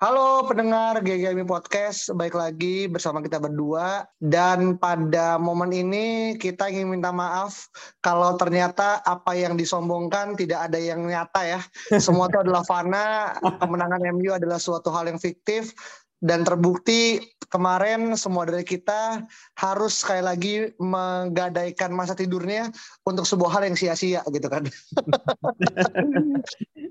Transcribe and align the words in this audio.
Halo 0.00 0.48
pendengar 0.48 1.04
GGMI 1.04 1.44
Podcast, 1.44 2.08
baik 2.16 2.32
lagi 2.32 2.88
bersama 2.88 3.20
kita 3.20 3.36
berdua 3.36 4.08
dan 4.16 4.80
pada 4.80 5.36
momen 5.36 5.76
ini 5.76 6.40
kita 6.40 6.72
ingin 6.72 6.88
minta 6.88 7.12
maaf 7.12 7.68
kalau 8.00 8.32
ternyata 8.40 9.04
apa 9.04 9.36
yang 9.36 9.60
disombongkan 9.60 10.40
tidak 10.40 10.72
ada 10.72 10.80
yang 10.80 11.04
nyata 11.04 11.44
ya. 11.44 11.60
Semua 12.00 12.32
itu 12.32 12.40
adalah 12.40 12.64
fana, 12.64 13.36
kemenangan 13.60 14.00
MU 14.16 14.32
adalah 14.32 14.56
suatu 14.56 14.88
hal 14.88 15.04
yang 15.04 15.20
fiktif 15.20 15.76
dan 16.20 16.44
terbukti 16.44 17.24
kemarin 17.50 18.14
semua 18.14 18.46
dari 18.46 18.62
kita 18.62 19.26
harus 19.58 20.00
sekali 20.00 20.22
lagi 20.22 20.54
menggadaikan 20.78 21.90
masa 21.90 22.14
tidurnya 22.14 22.70
untuk 23.02 23.26
sebuah 23.26 23.58
hal 23.58 23.62
yang 23.66 23.76
sia-sia 23.76 24.22
gitu 24.30 24.46
kan. 24.46 24.64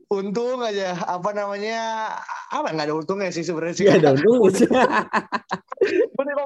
Untung 0.10 0.66
aja 0.66 0.98
apa 1.06 1.38
namanya 1.38 2.18
apa 2.50 2.74
nggak 2.74 2.90
ada 2.90 2.98
untungnya 2.98 3.30
sih 3.30 3.46
sebenarnya 3.46 3.76
sih. 3.78 3.86
Iya 3.86 4.02
ada 4.02 4.18
untung 4.18 4.50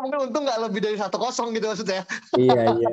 ngomongin 0.04 0.20
untung 0.30 0.44
nggak 0.44 0.60
lebih 0.68 0.80
dari 0.84 0.98
satu 1.00 1.16
kosong 1.16 1.56
gitu 1.56 1.72
maksudnya. 1.72 2.04
iya 2.36 2.76
iya. 2.76 2.92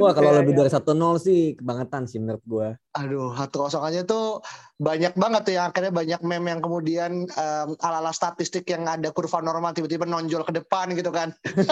Wah 0.00 0.12
kalau 0.16 0.32
Iya, 0.32 0.38
lebih 0.40 0.52
iya. 0.56 0.60
dari 0.64 0.70
satu 0.72 0.96
nol 0.96 1.20
sih 1.20 1.52
kebangetan 1.60 2.08
sih 2.08 2.18
menurut 2.18 2.42
gua. 2.48 2.68
Aduh, 2.92 3.32
satu 3.32 3.64
kosong 3.64 3.88
aja 3.88 4.04
tuh 4.04 4.44
banyak 4.82 5.14
banget 5.14 5.40
tuh 5.46 5.54
yang 5.54 5.70
akhirnya 5.70 5.92
banyak 5.94 6.20
meme 6.26 6.48
yang 6.50 6.60
kemudian 6.60 7.12
em, 7.30 7.68
ala-ala 7.78 8.10
statistik 8.10 8.66
yang 8.66 8.82
ada 8.90 9.14
kurva 9.14 9.38
normal 9.38 9.70
tiba-tiba 9.70 10.02
nonjol 10.02 10.42
ke 10.42 10.58
depan 10.58 10.90
gitu 10.98 11.14
kan. 11.14 11.30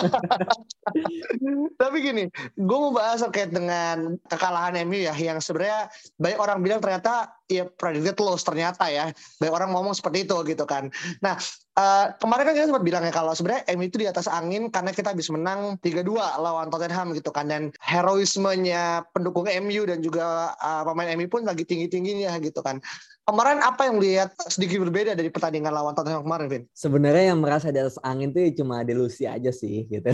Tapi 1.81 1.97
gini, 1.99 2.31
gue 2.55 2.79
mau 2.79 2.95
bahas 2.95 3.27
terkait 3.27 3.51
dengan 3.51 4.15
kekalahan 4.31 4.79
MU 4.87 5.03
ya, 5.03 5.15
yang 5.19 5.43
sebenarnya 5.43 5.91
banyak 6.23 6.39
orang 6.39 6.59
bilang 6.63 6.79
ternyata 6.79 7.35
ya 7.51 7.67
predicted 7.67 8.15
loss 8.23 8.47
ternyata 8.47 8.87
ya. 8.87 9.11
Banyak 9.43 9.55
orang 9.59 9.71
ngomong 9.75 9.95
seperti 9.99 10.23
itu 10.23 10.37
gitu 10.47 10.63
kan. 10.69 10.87
Nah, 11.19 11.35
eh, 11.75 12.07
kemarin 12.23 12.47
kan 12.47 12.55
kita 12.55 12.67
sempat 12.71 12.85
bilang 12.87 13.03
ya 13.03 13.11
kalau 13.11 13.35
sebenarnya 13.35 13.67
MU 13.75 13.91
itu 13.91 13.99
di 13.99 14.07
atas 14.07 14.31
angin 14.31 14.71
karena 14.71 14.95
kita 14.95 15.11
habis 15.11 15.27
menang 15.35 15.75
3-2 15.83 16.39
lawan 16.39 16.71
Tottenham 16.71 17.11
gitu 17.17 17.35
kan. 17.35 17.51
Dan 17.51 17.75
heroismenya 17.83 19.03
pendukung 19.11 19.51
MU 19.51 19.83
dan 19.83 19.99
juga 19.99 20.55
eh, 20.63 20.83
pemain 20.87 21.10
MU 21.17 21.27
pun 21.31 21.43
lagi 21.47 21.67
tinggi-tingginya 21.67 22.37
gitu 22.43 22.61
kan. 22.63 22.79
Kemarin 23.29 23.63
apa 23.63 23.87
yang 23.87 24.03
lihat 24.03 24.35
sedikit 24.51 24.83
berbeda 24.83 25.15
dari 25.15 25.31
pertandingan 25.31 25.71
lawan 25.71 25.95
Tottenham 25.95 26.27
kemarin, 26.27 26.47
Vin? 26.51 26.63
Sebenarnya 26.75 27.31
yang 27.31 27.39
merasa 27.39 27.71
di 27.71 27.79
atas 27.79 28.01
angin 28.03 28.35
tuh 28.35 28.43
cuma 28.59 28.83
delusi 28.83 29.23
aja 29.23 29.55
sih 29.55 29.87
gitu. 29.87 30.11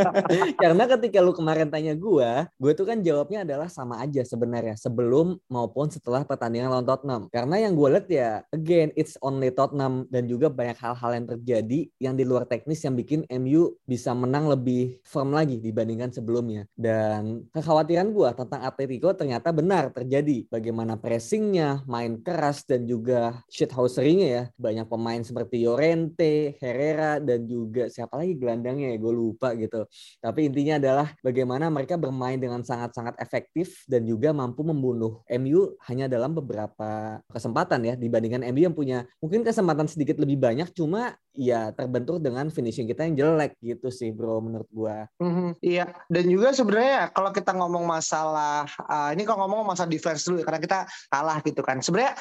Karena 0.62 0.84
ketika 0.86 1.18
lu 1.18 1.34
kemarin 1.34 1.72
tanya 1.72 1.98
gua, 1.98 2.46
gue 2.60 2.72
tuh 2.76 2.86
kan 2.86 3.02
jawabnya 3.02 3.42
adalah 3.42 3.66
sama 3.66 3.98
aja 3.98 4.22
sebenarnya 4.22 4.78
sebelum 4.78 5.40
maupun 5.50 5.90
setelah 5.90 6.22
pertandingan 6.22 6.70
lawan 6.70 6.86
Tottenham. 6.86 7.26
Karena 7.32 7.58
yang 7.58 7.74
gue 7.74 7.88
lihat 7.90 8.06
ya 8.12 8.30
again 8.54 8.94
it's 8.94 9.18
only 9.24 9.50
Tottenham 9.50 10.06
dan 10.12 10.30
juga 10.30 10.46
banyak 10.46 10.78
hal-hal 10.78 11.10
yang 11.16 11.26
terjadi 11.26 11.80
yang 11.98 12.14
di 12.14 12.22
luar 12.28 12.46
teknis 12.46 12.84
yang 12.86 12.94
bikin 12.94 13.26
MU 13.40 13.74
bisa 13.82 14.14
menang 14.14 14.46
lebih 14.52 15.02
firm 15.02 15.34
lagi 15.34 15.58
dibandingkan 15.58 16.14
sebelumnya. 16.14 16.68
Dan 16.76 17.50
kekhawatiran 17.50 18.14
gua 18.14 18.30
tentang 18.36 18.62
Atletico 18.62 19.10
ternyata 19.16 19.50
benar 19.50 19.90
terjadi. 19.90 20.46
Bagaimana 20.52 20.94
pressingnya, 21.00 21.82
main 21.90 22.22
keras 22.22 22.33
dan 22.66 22.84
juga 22.84 23.42
shithousery-nya 23.46 24.28
ya. 24.28 24.42
Banyak 24.58 24.86
pemain 24.90 25.22
seperti 25.22 25.62
Llorente, 25.62 26.58
Herrera 26.58 27.22
dan 27.22 27.46
juga 27.46 27.86
siapa 27.86 28.18
lagi 28.18 28.34
gelandangnya 28.34 28.94
ya 28.94 28.98
gue 28.98 29.14
lupa 29.14 29.54
gitu. 29.54 29.86
Tapi 30.18 30.50
intinya 30.50 30.76
adalah 30.82 31.08
bagaimana 31.22 31.70
mereka 31.70 31.94
bermain 31.94 32.36
dengan 32.36 32.66
sangat-sangat 32.66 33.16
efektif 33.22 33.86
dan 33.86 34.02
juga 34.04 34.34
mampu 34.34 34.66
membunuh 34.66 35.22
MU 35.40 35.78
hanya 35.86 36.10
dalam 36.10 36.34
beberapa 36.34 37.22
kesempatan 37.30 37.80
ya 37.86 37.94
dibandingkan 37.94 38.42
MU 38.50 38.62
yang 38.66 38.76
punya 38.76 39.06
mungkin 39.22 39.46
kesempatan 39.46 39.86
sedikit 39.86 40.18
lebih 40.18 40.36
banyak 40.38 40.70
cuma 40.74 41.14
ya 41.34 41.74
terbentur 41.74 42.22
dengan 42.22 42.46
finishing 42.48 42.86
kita 42.86 43.04
yang 43.04 43.14
jelek 43.18 43.58
gitu 43.58 43.90
sih 43.90 44.14
bro 44.14 44.38
menurut 44.38 44.70
gua. 44.70 45.10
Mhm, 45.18 45.58
Iya, 45.60 45.90
dan 46.06 46.24
juga 46.30 46.54
sebenarnya 46.54 47.10
kalau 47.10 47.30
kita 47.34 47.50
ngomong 47.54 47.84
masalah 47.84 48.66
uh, 48.86 49.10
ini 49.10 49.26
kalau 49.26 49.46
ngomong 49.46 49.74
masalah 49.74 49.90
defense 49.90 50.22
dulu 50.24 50.40
ya 50.42 50.46
karena 50.46 50.60
kita 50.62 50.78
kalah 51.10 51.38
gitu 51.42 51.62
kan. 51.66 51.82
Sebenarnya 51.82 52.14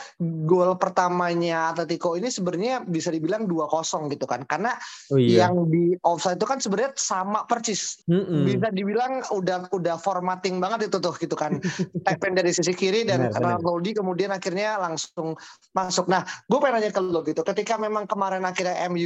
gol 0.49 0.75
pertamanya 0.81 1.71
Atletico 1.71 2.17
ini 2.17 2.33
sebenarnya 2.33 2.81
bisa 2.83 3.13
dibilang 3.13 3.45
2-0 3.45 4.09
gitu 4.13 4.25
kan. 4.25 4.41
Karena 4.49 4.73
Oh 5.13 5.21
yang 5.21 5.69
di 5.69 5.93
offside 6.01 6.41
itu 6.41 6.47
kan 6.49 6.57
sebenarnya 6.57 6.97
sama 6.97 7.45
persis. 7.45 8.01
Mm-mm. 8.09 8.49
Bisa 8.49 8.73
dibilang 8.73 9.21
udah 9.29 9.69
udah 9.69 9.95
formatting 10.01 10.57
banget 10.57 10.89
itu 10.89 10.97
tuh 10.97 11.13
gitu 11.19 11.37
kan. 11.37 11.61
Tap 12.05 12.23
in 12.25 12.33
dari 12.33 12.49
sisi 12.49 12.73
kiri 12.73 13.05
dan. 13.05 13.29
Ronaldo 13.33 13.83
kemudian 13.93 14.31
akhirnya 14.31 14.79
langsung 14.79 15.35
masuk. 15.75 16.07
Nah, 16.07 16.23
gue 16.23 16.59
pengen 16.63 16.79
nanya 16.79 16.91
ke 16.95 17.01
lo 17.03 17.21
gitu. 17.27 17.43
Ketika 17.43 17.75
memang 17.75 18.07
kemarin 18.07 18.47
akhirnya 18.47 18.87
MU 18.87 19.02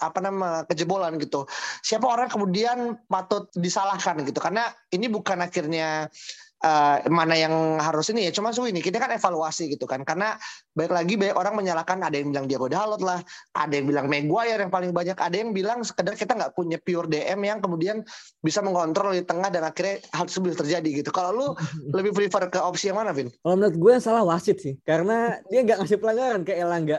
apa 0.00 0.18
nama 0.20 0.64
kejebolan 0.66 1.16
gitu. 1.22 1.46
Siapa 1.80 2.04
orang 2.04 2.28
kemudian 2.28 2.98
patut 3.06 3.48
disalahkan 3.54 4.20
gitu. 4.26 4.38
Karena 4.42 4.68
ini 4.92 5.06
bukan 5.08 5.40
akhirnya 5.40 6.10
eh, 6.60 6.96
mana 7.08 7.34
yang 7.34 7.80
harus 7.80 8.12
ini 8.12 8.28
ya 8.28 8.32
cuma 8.32 8.52
ini 8.52 8.80
kita 8.84 9.00
kan 9.00 9.10
evaluasi 9.16 9.72
gitu 9.72 9.88
kan 9.88 10.04
karena 10.04 10.36
baik 10.76 10.92
lagi 10.92 11.14
banyak 11.16 11.36
orang 11.36 11.54
menyalahkan 11.56 11.98
ada 12.04 12.16
yang 12.16 12.30
bilang 12.30 12.46
Diego 12.46 12.68
Dalot 12.68 13.00
lah 13.00 13.20
ada 13.56 13.72
yang 13.72 13.88
bilang 13.88 14.06
Maguire 14.06 14.60
yang 14.60 14.72
paling 14.72 14.92
banyak 14.92 15.16
ada 15.16 15.36
yang 15.36 15.50
bilang 15.56 15.82
sekedar 15.82 16.14
kita 16.14 16.36
nggak 16.36 16.52
punya 16.52 16.76
pure 16.76 17.08
DM 17.08 17.40
yang 17.42 17.58
kemudian 17.58 18.04
bisa 18.44 18.60
mengontrol 18.60 19.16
di 19.16 19.24
tengah 19.24 19.48
dan 19.48 19.64
akhirnya 19.64 20.04
hal 20.12 20.28
tersebut 20.28 20.56
terjadi 20.60 21.02
gitu 21.04 21.10
kalau 21.10 21.30
lu 21.32 21.46
lebih 21.96 22.12
prefer 22.14 22.50
ke 22.50 22.58
opsi 22.60 22.90
yang 22.90 22.98
mana 23.00 23.12
Vin? 23.14 23.28
Kalau 23.40 23.54
menurut 23.56 23.76
gue 23.76 23.90
yang 23.96 24.04
salah 24.04 24.22
wasit 24.26 24.58
sih, 24.60 24.74
karena 24.82 25.38
dia 25.48 25.60
nggak 25.64 25.78
ngasih 25.84 25.98
pelanggaran 25.98 26.42
ke 26.42 26.52
Elangga. 26.56 26.98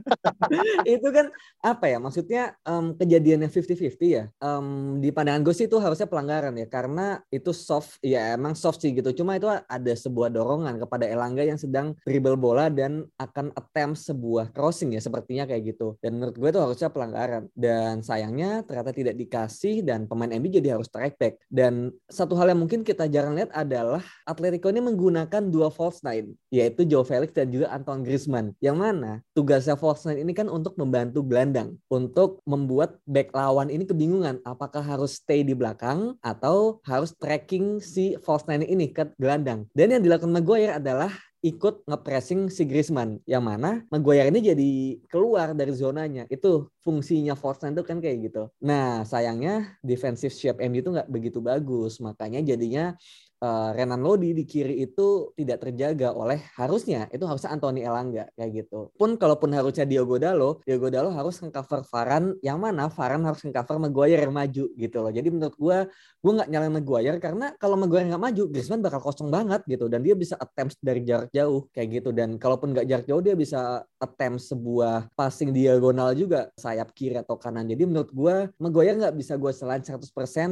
itu 0.96 1.08
kan 1.10 1.30
apa 1.60 1.84
ya? 1.88 1.98
Maksudnya 2.00 2.42
em, 2.64 2.94
kejadiannya 2.96 3.48
50-50 3.48 4.00
ya. 4.08 4.24
Em, 4.40 4.66
di 5.00 5.08
pandangan 5.10 5.42
gue 5.44 5.54
sih 5.54 5.66
itu 5.66 5.76
harusnya 5.78 6.08
pelanggaran 6.08 6.54
ya, 6.56 6.66
karena 6.66 7.20
itu 7.30 7.50
soft, 7.54 8.00
ya 8.00 8.34
emang 8.34 8.56
soft 8.64 8.80
sih 8.80 8.96
gitu. 8.96 9.12
Cuma 9.12 9.36
itu 9.36 9.44
ada 9.44 9.92
sebuah 9.92 10.32
dorongan 10.32 10.80
kepada 10.80 11.04
Elangga 11.04 11.44
yang 11.44 11.60
sedang 11.60 11.92
dribble 12.08 12.40
bola 12.40 12.72
dan 12.72 13.04
akan 13.20 13.52
attempt 13.52 14.00
sebuah 14.00 14.56
crossing 14.56 14.96
ya, 14.96 15.04
sepertinya 15.04 15.44
kayak 15.44 15.76
gitu. 15.76 16.00
Dan 16.00 16.16
menurut 16.16 16.40
gue 16.40 16.48
itu 16.48 16.60
harusnya 16.64 16.88
pelanggaran. 16.88 17.52
Dan 17.52 18.00
sayangnya 18.00 18.64
ternyata 18.64 18.96
tidak 18.96 19.20
dikasih 19.20 19.84
dan 19.84 20.08
pemain 20.08 20.32
MU 20.40 20.48
jadi 20.48 20.80
harus 20.80 20.88
track 20.88 21.20
back. 21.20 21.36
Dan 21.52 21.92
satu 22.08 22.32
hal 22.40 22.48
yang 22.54 22.64
mungkin 22.64 22.80
kita 22.80 23.04
jarang 23.12 23.36
lihat 23.36 23.52
adalah 23.52 24.00
Atletico 24.24 24.72
ini 24.72 24.80
menggunakan 24.80 25.42
dua 25.50 25.68
false 25.68 26.00
nine, 26.00 26.32
yaitu 26.48 26.86
Joe 26.86 27.04
Felix 27.04 27.34
dan 27.34 27.50
juga 27.50 27.68
Antoine 27.74 28.06
Griezmann. 28.06 28.54
Yang 28.62 28.76
mana 28.78 29.10
tugasnya 29.34 29.74
false 29.74 30.06
nine 30.06 30.22
ini 30.22 30.32
kan 30.32 30.46
untuk 30.46 30.78
membantu 30.78 31.26
gelandang, 31.26 31.74
untuk 31.90 32.38
membuat 32.46 33.02
back 33.04 33.34
lawan 33.34 33.68
ini 33.68 33.82
kebingungan 33.82 34.38
apakah 34.46 34.80
harus 34.80 35.18
stay 35.18 35.42
di 35.42 35.58
belakang 35.58 36.14
atau 36.22 36.78
harus 36.86 37.10
tracking 37.18 37.82
si 37.82 38.14
false 38.22 38.46
nine 38.46 38.53
ini 38.62 38.94
ke 38.94 39.10
gelandang. 39.18 39.66
Dan 39.74 39.98
yang 39.98 40.02
dilakukan 40.06 40.30
Maguire 40.30 40.78
adalah 40.78 41.10
ikut 41.44 41.84
ngepressing 41.84 42.48
si 42.48 42.64
Griezmann 42.64 43.20
yang 43.28 43.44
mana 43.44 43.84
Maguire 43.92 44.32
ini 44.32 44.40
jadi 44.40 44.70
keluar 45.10 45.52
dari 45.52 45.76
zonanya. 45.76 46.24
Itu 46.32 46.72
fungsinya 46.80 47.36
nine 47.36 47.74
itu 47.76 47.82
kan 47.84 47.98
kayak 48.00 48.16
gitu. 48.30 48.42
Nah 48.64 49.02
sayangnya 49.04 49.76
defensive 49.84 50.32
shape 50.32 50.62
MU 50.64 50.80
itu 50.80 50.88
nggak 50.94 51.10
begitu 51.10 51.42
bagus. 51.44 52.00
Makanya 52.00 52.40
jadinya 52.40 52.96
eh, 53.44 53.68
Renan 53.76 54.00
Lodi 54.00 54.32
di 54.32 54.48
kiri 54.48 54.80
itu 54.80 55.36
tidak 55.36 55.68
terjaga 55.68 56.16
oleh 56.16 56.40
harusnya 56.56 57.12
itu 57.12 57.24
harusnya 57.28 57.52
Anthony 57.52 57.84
Elanga 57.84 58.24
kayak 58.32 58.50
gitu. 58.64 58.88
Pun 58.96 59.20
kalaupun 59.20 59.52
harusnya 59.52 59.84
Diogo 59.84 60.16
Dalo, 60.16 60.64
Diogo 60.64 60.88
Dalo 60.88 61.12
harus 61.12 61.36
nge-cover 61.44 61.84
Varane 61.84 62.40
yang 62.40 62.56
mana 62.56 62.88
Varane 62.88 63.28
harus 63.28 63.44
nge-cover 63.44 63.76
Maguire 63.76 64.24
yang 64.24 64.32
maju 64.32 64.64
gitu 64.72 64.96
loh. 65.04 65.12
Jadi 65.12 65.28
menurut 65.28 65.56
gua 65.60 65.84
gue 66.24 66.32
nggak 66.32 66.48
nyalain 66.48 66.72
Maguire 66.72 67.18
karena 67.20 67.52
kalau 67.60 67.76
Maguire 67.76 68.08
nggak 68.08 68.22
maju 68.22 68.42
Griezmann 68.48 68.80
bakal 68.80 69.04
kosong 69.04 69.28
banget 69.28 69.60
gitu 69.68 69.92
dan 69.92 70.00
dia 70.00 70.16
bisa 70.16 70.40
attempt 70.40 70.80
dari 70.80 71.04
jarak 71.04 71.28
jauh 71.36 71.68
kayak 71.68 72.00
gitu 72.00 72.16
dan 72.16 72.40
kalaupun 72.40 72.72
nggak 72.72 72.86
jarak 72.88 73.04
jauh 73.04 73.20
dia 73.20 73.36
bisa 73.36 73.84
attempt 74.04 74.44
sebuah 74.44 75.08
passing 75.16 75.50
diagonal 75.50 76.12
juga 76.12 76.52
sayap 76.60 76.92
kiri 76.92 77.16
atau 77.18 77.40
kanan. 77.40 77.66
Jadi 77.66 77.88
menurut 77.88 78.10
gue 78.12 78.36
Maguire 78.60 79.00
nggak 79.00 79.16
bisa 79.16 79.34
gue 79.40 79.50
selain 79.50 79.80
100% 79.80 80.04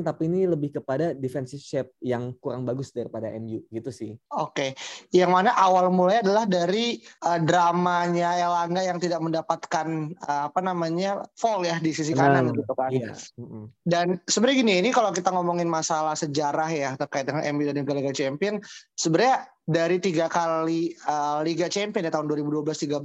tapi 0.03 0.27
ini 0.27 0.49
lebih 0.49 0.81
kepada 0.81 1.13
defensive 1.13 1.61
shape 1.61 1.93
yang 2.01 2.33
kurang 2.41 2.65
bagus 2.65 2.91
daripada 2.91 3.29
MU 3.37 3.61
gitu 3.69 3.91
sih. 3.93 4.17
Oke, 4.33 4.73
yang 5.13 5.31
mana 5.31 5.53
awal 5.53 5.93
mulai 5.93 6.25
adalah 6.25 6.49
dari 6.49 6.99
uh, 7.23 7.39
dramanya 7.39 8.41
Elanga 8.41 8.83
yang 8.83 8.99
tidak 8.99 9.21
mendapatkan 9.21 10.17
uh, 10.25 10.49
apa 10.49 10.61
namanya 10.65 11.23
fall 11.37 11.63
ya 11.63 11.77
di 11.79 11.93
sisi 11.93 12.17
kanan 12.17 12.51
nah, 12.51 12.57
gitu 12.57 12.73
kan. 12.73 12.91
Iya. 12.91 13.13
Dan 13.85 14.19
sebenarnya 14.25 14.57
gini, 14.65 14.75
ini 14.81 14.91
kalau 14.91 15.13
kita 15.13 15.29
ngomongin 15.29 15.69
masalah 15.69 16.17
sejarah 16.17 16.71
ya 16.73 16.91
terkait 16.97 17.29
dengan 17.29 17.45
MU 17.53 17.69
dan 17.69 17.85
Liga 17.85 18.13
Champion, 18.15 18.59
sebenarnya 18.97 19.52
dari 19.67 20.03
tiga 20.03 20.27
kali 20.27 20.91
uh, 21.07 21.39
Liga 21.47 21.71
Champion 21.71 22.03
ya 22.03 22.11
tahun 22.11 22.27
2012-13 22.27 22.99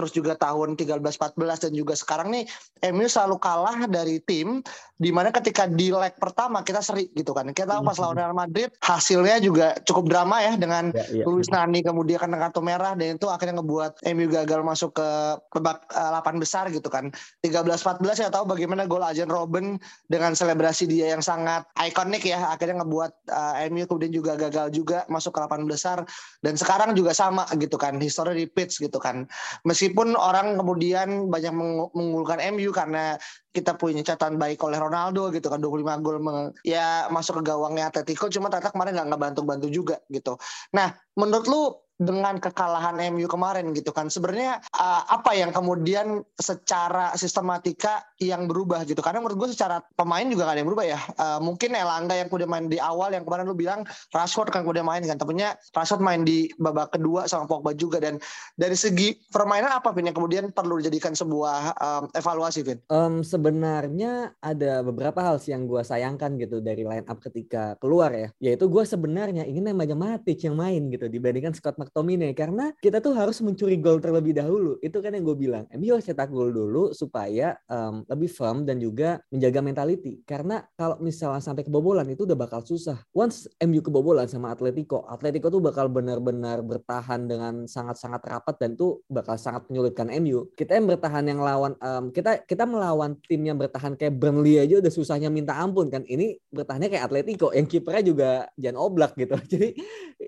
terus 0.00 0.12
juga 0.16 0.32
tahun 0.40 0.72
13-14 0.80 1.36
dan 1.36 1.72
juga 1.76 1.92
sekarang 1.92 2.32
nih 2.32 2.44
MU 2.92 3.04
selalu 3.04 3.36
kalah 3.36 3.84
dari 3.84 4.16
tim 4.24 4.64
di 4.96 5.12
mana 5.12 5.28
ketika 5.28 5.68
di 5.68 5.92
leg 5.92 6.16
pertama 6.16 6.64
kita 6.64 6.80
seri 6.80 7.08
gitu 7.12 7.32
kan 7.36 7.52
kita 7.52 7.76
tahu 7.76 7.84
pas 7.84 7.96
mhm. 7.96 8.02
lawan 8.04 8.16
Real 8.16 8.36
Madrid 8.36 8.68
hasilnya 8.84 9.40
juga 9.40 9.76
cukup 9.84 10.12
drama 10.12 10.40
ya 10.40 10.56
dengan 10.56 10.92
ya, 10.92 11.04
ya. 11.08 11.24
Luis 11.28 11.48
Nani 11.52 11.80
kemudian 11.84 12.20
kena 12.20 12.36
kartu 12.36 12.60
merah 12.60 12.92
dan 12.96 13.16
itu 13.16 13.28
akhirnya 13.28 13.60
ngebuat 13.60 14.04
MU 14.12 14.28
gagal 14.28 14.60
masuk 14.60 14.96
ke 14.96 15.08
babak 15.56 15.84
uh, 15.92 16.20
8 16.20 16.36
besar 16.36 16.68
gitu 16.68 16.88
kan 16.92 17.12
13-14 17.44 18.24
ya 18.24 18.28
tahu 18.28 18.48
bagaimana 18.48 18.84
gol 18.84 19.04
Ajen 19.04 19.28
Robben 19.28 19.80
dengan 20.08 20.36
selebrasi 20.36 20.84
dia 20.84 21.12
yang 21.12 21.24
sangat 21.24 21.64
ikonik 21.80 22.24
ya 22.24 22.52
akhirnya 22.52 22.84
ngebuat 22.84 23.12
uh, 23.32 23.56
MU 23.72 23.84
kemudian 23.88 24.12
juga 24.12 24.32
gagal 24.36 24.68
juga 24.72 25.08
masuk 25.08 25.32
ke 25.36 25.40
8 25.44 25.64
besar 25.64 25.89
besar 25.90 26.06
dan 26.40 26.54
sekarang 26.54 26.90
juga 26.94 27.12
sama 27.12 27.44
gitu 27.58 27.74
kan 27.74 27.98
history 27.98 28.46
repeats 28.46 28.78
gitu 28.78 28.96
kan 29.02 29.26
meskipun 29.66 30.14
orang 30.14 30.54
kemudian 30.54 31.26
banyak 31.26 31.52
mengunggulkan 31.52 32.38
MU 32.54 32.70
karena 32.70 33.18
kita 33.50 33.74
punya 33.74 34.06
catatan 34.06 34.38
baik 34.38 34.62
oleh 34.62 34.78
Ronaldo 34.78 35.34
gitu 35.34 35.50
kan 35.50 35.58
25 35.58 36.06
gol 36.06 36.22
ya 36.62 37.10
masuk 37.10 37.42
ke 37.42 37.50
gawangnya 37.50 37.90
Atletico 37.90 38.30
cuma 38.30 38.46
ternyata 38.46 38.70
kemarin 38.70 38.94
nggak 38.94 39.08
ngebantu-bantu 39.10 39.66
juga 39.66 39.98
gitu. 40.06 40.38
Nah, 40.70 40.94
menurut 41.18 41.46
lu 41.50 41.62
dengan 42.00 42.40
kekalahan 42.40 42.96
MU 43.12 43.28
kemarin 43.28 43.76
gitu 43.76 43.92
kan. 43.92 44.08
Sebenarnya 44.08 44.64
uh, 44.72 45.04
apa 45.04 45.36
yang 45.36 45.52
kemudian 45.52 46.24
secara 46.40 47.12
sistematika 47.12 48.08
yang 48.16 48.48
berubah 48.48 48.88
gitu? 48.88 49.04
Karena 49.04 49.20
menurut 49.20 49.44
gue 49.44 49.48
secara 49.52 49.84
pemain 50.00 50.24
juga 50.24 50.48
gak 50.48 50.56
ada 50.56 50.60
yang 50.64 50.70
berubah 50.72 50.86
ya. 50.88 50.98
Uh, 51.20 51.38
mungkin 51.44 51.76
Elanga 51.76 52.16
yang 52.16 52.32
udah 52.32 52.48
main 52.48 52.72
di 52.72 52.80
awal 52.80 53.12
yang 53.12 53.28
kemarin 53.28 53.44
lu 53.44 53.52
bilang 53.52 53.84
Rashford 54.16 54.48
kan 54.48 54.64
udah 54.64 54.80
main 54.80 55.04
kan. 55.04 55.20
Tentunya 55.20 55.52
Rashford 55.76 56.00
main 56.00 56.24
di 56.24 56.48
babak 56.56 56.96
kedua 56.96 57.28
sama 57.28 57.44
Pogba 57.44 57.76
juga. 57.76 58.00
Dan 58.00 58.16
dari 58.56 58.74
segi 58.74 59.20
permainan 59.28 59.68
apa 59.68 59.92
Vin 59.92 60.08
yang 60.08 60.16
kemudian 60.16 60.48
perlu 60.56 60.80
dijadikan 60.80 61.12
sebuah 61.12 61.76
um, 61.76 62.04
evaluasi 62.16 62.64
Vin? 62.64 62.80
Um, 62.88 63.20
sebenarnya 63.20 64.32
ada 64.40 64.80
beberapa 64.80 65.20
hal 65.20 65.36
sih 65.36 65.52
yang 65.52 65.68
gue 65.68 65.84
sayangkan 65.84 66.40
gitu 66.40 66.64
dari 66.64 66.80
line 66.80 67.04
up 67.04 67.20
ketika 67.20 67.76
keluar 67.76 68.08
ya. 68.16 68.32
Yaitu 68.40 68.72
gue 68.72 68.88
sebenarnya 68.88 69.44
ingin 69.44 69.68
namanya 69.68 69.92
Matic 69.92 70.48
yang 70.48 70.56
main 70.56 70.88
gitu 70.88 71.04
dibandingkan 71.12 71.52
Scott 71.52 71.76
McTominay 71.90 72.30
karena 72.38 72.70
kita 72.78 73.02
tuh 73.02 73.18
harus 73.18 73.42
mencuri 73.42 73.74
gol 73.82 73.98
terlebih 73.98 74.38
dahulu. 74.38 74.78
Itu 74.78 75.02
kan 75.02 75.10
yang 75.10 75.26
gue 75.26 75.34
bilang. 75.34 75.66
MU 75.74 75.98
harus 75.98 76.06
cetak 76.06 76.30
gol 76.30 76.54
dulu 76.54 76.94
supaya 76.94 77.58
um, 77.66 78.06
lebih 78.06 78.30
firm 78.30 78.62
dan 78.62 78.78
juga 78.78 79.18
menjaga 79.34 79.58
mentality. 79.58 80.22
Karena 80.22 80.62
kalau 80.78 81.02
misalnya 81.02 81.42
sampai 81.42 81.66
kebobolan 81.66 82.06
itu 82.06 82.22
udah 82.22 82.38
bakal 82.38 82.62
susah. 82.62 83.02
Once 83.10 83.50
MU 83.58 83.82
kebobolan 83.82 84.30
sama 84.30 84.54
Atletico, 84.54 85.02
Atletico 85.10 85.50
tuh 85.50 85.58
bakal 85.58 85.90
benar-benar 85.90 86.62
bertahan 86.62 87.26
dengan 87.26 87.66
sangat-sangat 87.66 88.22
rapat 88.22 88.54
dan 88.62 88.78
tuh 88.78 89.02
bakal 89.10 89.34
sangat 89.34 89.66
menyulitkan 89.66 90.06
MU. 90.22 90.46
Kita 90.54 90.78
yang 90.78 90.86
bertahan 90.86 91.26
yang 91.26 91.42
lawan 91.42 91.74
um, 91.82 92.14
kita 92.14 92.46
kita 92.46 92.62
melawan 92.62 93.18
tim 93.26 93.42
yang 93.42 93.58
bertahan 93.58 93.98
kayak 93.98 94.14
Burnley 94.14 94.62
aja 94.62 94.78
udah 94.78 94.92
susahnya 94.94 95.26
minta 95.26 95.58
ampun 95.58 95.90
kan. 95.90 96.06
Ini 96.06 96.38
bertahannya 96.54 96.86
kayak 96.86 97.04
Atletico 97.10 97.50
yang 97.50 97.66
kipernya 97.66 98.02
juga 98.06 98.30
Jan 98.54 98.78
Oblak 98.78 99.18
gitu. 99.18 99.34
Jadi 99.52 99.74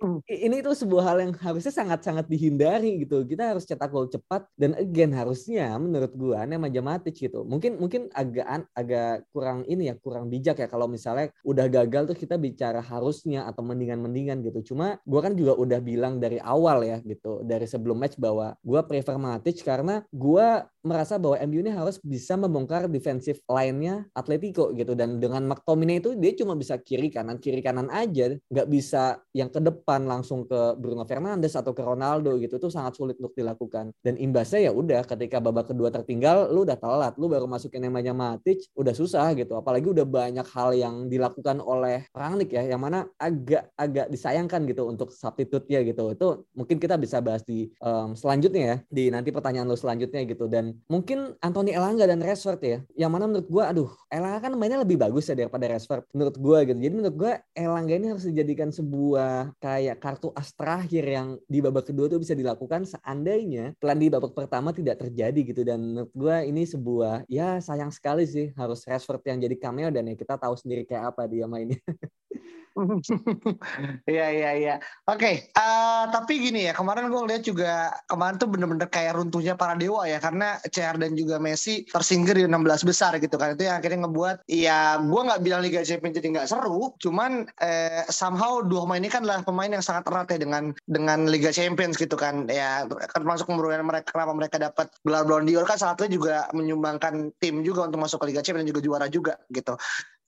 hmm. 0.02 0.26
ini 0.26 0.58
tuh 0.64 0.74
sebuah 0.74 1.04
hal 1.06 1.16
yang 1.22 1.32
harusnya 1.52 1.70
sangat-sangat 1.70 2.26
dihindari 2.26 3.04
gitu. 3.04 3.22
Kita 3.28 3.52
harus 3.52 3.68
cetak 3.68 3.92
gol 3.92 4.08
cepat 4.08 4.48
dan 4.56 4.72
again 4.74 5.12
harusnya 5.12 5.76
menurut 5.76 6.12
gua 6.16 6.48
Nemanja 6.48 6.80
Matic 6.80 7.14
gitu. 7.28 7.44
Mungkin 7.44 7.76
mungkin 7.76 8.08
agak 8.16 8.66
agak 8.72 9.28
kurang 9.30 9.68
ini 9.68 9.92
ya, 9.92 9.94
kurang 10.00 10.32
bijak 10.32 10.58
ya 10.58 10.66
kalau 10.66 10.88
misalnya 10.88 11.30
udah 11.44 11.68
gagal 11.68 12.10
tuh 12.10 12.16
kita 12.16 12.40
bicara 12.40 12.80
harusnya 12.80 13.44
atau 13.44 13.60
mendingan-mendingan 13.62 14.40
gitu. 14.42 14.74
Cuma 14.74 14.96
gua 15.04 15.28
kan 15.28 15.36
juga 15.36 15.54
udah 15.54 15.78
bilang 15.84 16.18
dari 16.18 16.40
awal 16.40 16.82
ya 16.82 16.98
gitu, 17.04 17.44
dari 17.44 17.68
sebelum 17.68 18.00
match 18.00 18.16
bahwa 18.16 18.56
gua 18.64 18.80
prefer 18.82 19.20
Matic 19.20 19.60
karena 19.60 20.02
gua 20.10 20.66
merasa 20.82 21.14
bahwa 21.14 21.38
MU 21.46 21.62
ini 21.62 21.70
harus 21.70 22.02
bisa 22.02 22.34
membongkar 22.34 22.90
defensif 22.90 23.38
lainnya 23.46 24.02
Atletico 24.18 24.74
gitu 24.74 24.98
dan 24.98 25.22
dengan 25.22 25.46
McTominay 25.46 26.02
itu 26.02 26.18
dia 26.18 26.34
cuma 26.34 26.58
bisa 26.58 26.74
kiri 26.78 27.06
kanan 27.06 27.38
kiri 27.38 27.62
kanan 27.62 27.86
aja 27.94 28.34
nggak 28.50 28.68
bisa 28.68 29.22
yang 29.30 29.46
ke 29.46 29.62
depan 29.62 30.10
langsung 30.10 30.42
ke 30.46 30.74
Bruno 30.78 31.06
Fernandes 31.06 31.41
atau 31.50 31.74
ke 31.74 31.82
Ronaldo 31.82 32.38
gitu 32.38 32.62
itu 32.62 32.70
sangat 32.70 32.94
sulit 32.94 33.18
untuk 33.18 33.34
dilakukan 33.34 33.90
dan 34.06 34.14
imbasnya 34.14 34.70
ya 34.70 34.72
udah 34.72 35.02
ketika 35.02 35.42
babak 35.42 35.74
kedua 35.74 35.90
tertinggal 35.90 36.46
lu 36.54 36.62
udah 36.62 36.78
telat 36.78 37.18
lu 37.18 37.26
baru 37.26 37.50
masukin 37.50 37.82
namanya 37.82 38.14
Matic 38.14 38.62
udah 38.78 38.94
susah 38.94 39.34
gitu 39.34 39.58
apalagi 39.58 39.90
udah 39.90 40.06
banyak 40.06 40.46
hal 40.54 40.70
yang 40.78 41.10
dilakukan 41.10 41.58
oleh 41.58 42.06
Rangnick 42.14 42.54
ya 42.54 42.62
yang 42.62 42.78
mana 42.78 43.10
agak 43.18 43.66
agak 43.74 44.06
disayangkan 44.14 44.62
gitu 44.70 44.86
untuk 44.86 45.10
substitute-nya 45.10 45.82
gitu 45.82 46.14
itu 46.14 46.46
mungkin 46.54 46.78
kita 46.78 46.94
bisa 46.94 47.18
bahas 47.18 47.42
di 47.42 47.66
um, 47.82 48.14
selanjutnya 48.14 48.62
ya 48.62 48.76
di 48.86 49.10
nanti 49.10 49.34
pertanyaan 49.34 49.66
lu 49.66 49.74
selanjutnya 49.74 50.22
gitu 50.22 50.46
dan 50.46 50.78
mungkin 50.86 51.32
Anthony 51.40 51.72
Elanga 51.72 52.04
dan 52.04 52.20
Rashford 52.20 52.60
ya. 52.60 52.78
Yang 52.94 53.10
mana 53.10 53.24
menurut 53.24 53.48
gue, 53.48 53.64
aduh, 53.64 53.90
Elanga 54.12 54.38
kan 54.44 54.52
mainnya 54.54 54.84
lebih 54.84 55.00
bagus 55.00 55.24
ya 55.28 55.34
daripada 55.34 55.64
Rashford 55.72 56.04
menurut 56.12 56.36
gue 56.36 56.58
gitu. 56.68 56.78
Jadi 56.78 56.94
menurut 56.94 57.16
gue 57.16 57.32
Elanga 57.56 57.94
ini 57.96 58.06
harus 58.12 58.24
dijadikan 58.28 58.68
sebuah 58.68 59.56
kayak 59.56 59.96
kartu 60.04 60.28
as 60.36 60.52
terakhir 60.52 61.04
yang 61.08 61.28
di 61.46 61.58
babak 61.62 61.88
kedua 61.88 62.10
tuh 62.10 62.20
bisa 62.20 62.34
dilakukan 62.36 62.84
seandainya 62.84 63.76
plan 63.78 63.96
di 63.96 64.10
babak 64.10 64.34
pertama 64.34 64.74
tidak 64.74 65.00
terjadi 65.00 65.40
gitu. 65.54 65.62
Dan 65.62 65.80
menurut 65.82 66.12
gue 66.12 66.36
ini 66.48 66.62
sebuah 66.66 67.28
ya 67.30 67.62
sayang 67.62 67.94
sekali 67.94 68.26
sih 68.26 68.50
harus 68.58 68.84
Rashford 68.84 69.22
yang 69.28 69.38
jadi 69.40 69.56
cameo 69.56 69.88
dan 69.94 70.10
ya 70.10 70.14
kita 70.18 70.36
tahu 70.36 70.54
sendiri 70.58 70.82
kayak 70.84 71.14
apa 71.14 71.28
dia 71.30 71.46
mainnya. 71.46 71.78
Iya 74.12 74.26
iya 74.32 74.50
iya. 74.58 74.74
Oke, 75.08 75.52
uh, 75.54 76.04
tapi 76.10 76.40
gini 76.40 76.66
ya 76.68 76.72
kemarin 76.74 77.08
gue 77.08 77.20
lihat 77.28 77.42
juga 77.44 77.92
kemarin 78.08 78.36
tuh 78.40 78.48
bener-bener 78.50 78.88
kayak 78.88 79.16
runtuhnya 79.18 79.54
para 79.54 79.76
dewa 79.78 80.04
ya 80.08 80.18
karena 80.18 80.58
CR 80.66 80.96
dan 80.98 81.14
juga 81.14 81.38
Messi 81.38 81.84
tersingkir 81.86 82.36
di 82.38 82.44
16 82.48 82.88
besar 82.88 83.16
gitu 83.20 83.36
kan 83.36 83.54
itu 83.54 83.68
yang 83.68 83.78
akhirnya 83.78 84.08
ngebuat 84.08 84.36
ya 84.48 84.98
gue 85.00 85.20
nggak 85.22 85.40
bilang 85.44 85.60
Liga 85.62 85.82
Champions 85.84 86.16
jadi 86.18 86.28
nggak 86.38 86.48
seru, 86.48 86.92
cuman 86.98 87.46
eh, 87.60 88.04
somehow 88.08 88.64
dua 88.64 88.84
pemain 88.88 89.00
ini 89.02 89.10
kan 89.12 89.22
adalah 89.24 89.44
pemain 89.44 89.70
yang 89.70 89.84
sangat 89.84 90.08
erat 90.08 90.28
ya 90.32 90.38
dengan 90.42 90.64
dengan 90.88 91.18
Liga 91.28 91.50
Champions 91.54 91.96
gitu 91.96 92.16
kan 92.18 92.48
ya 92.50 92.84
termasuk 93.14 93.48
kemudian 93.48 93.84
mereka 93.86 94.12
kenapa 94.12 94.32
mereka 94.34 94.56
dapat 94.58 94.86
gelar 95.06 95.24
Ballon 95.28 95.46
d'Or 95.46 95.64
kan 95.64 95.78
salah 95.78 95.94
satunya 95.94 96.12
juga 96.18 96.34
menyumbangkan 96.56 97.34
tim 97.38 97.62
juga 97.62 97.86
untuk 97.88 98.02
masuk 98.02 98.22
ke 98.24 98.34
Liga 98.34 98.42
Champions 98.42 98.66
dan 98.66 98.70
juga 98.74 98.82
juara 98.82 99.06
juga 99.08 99.34
gitu. 99.50 99.74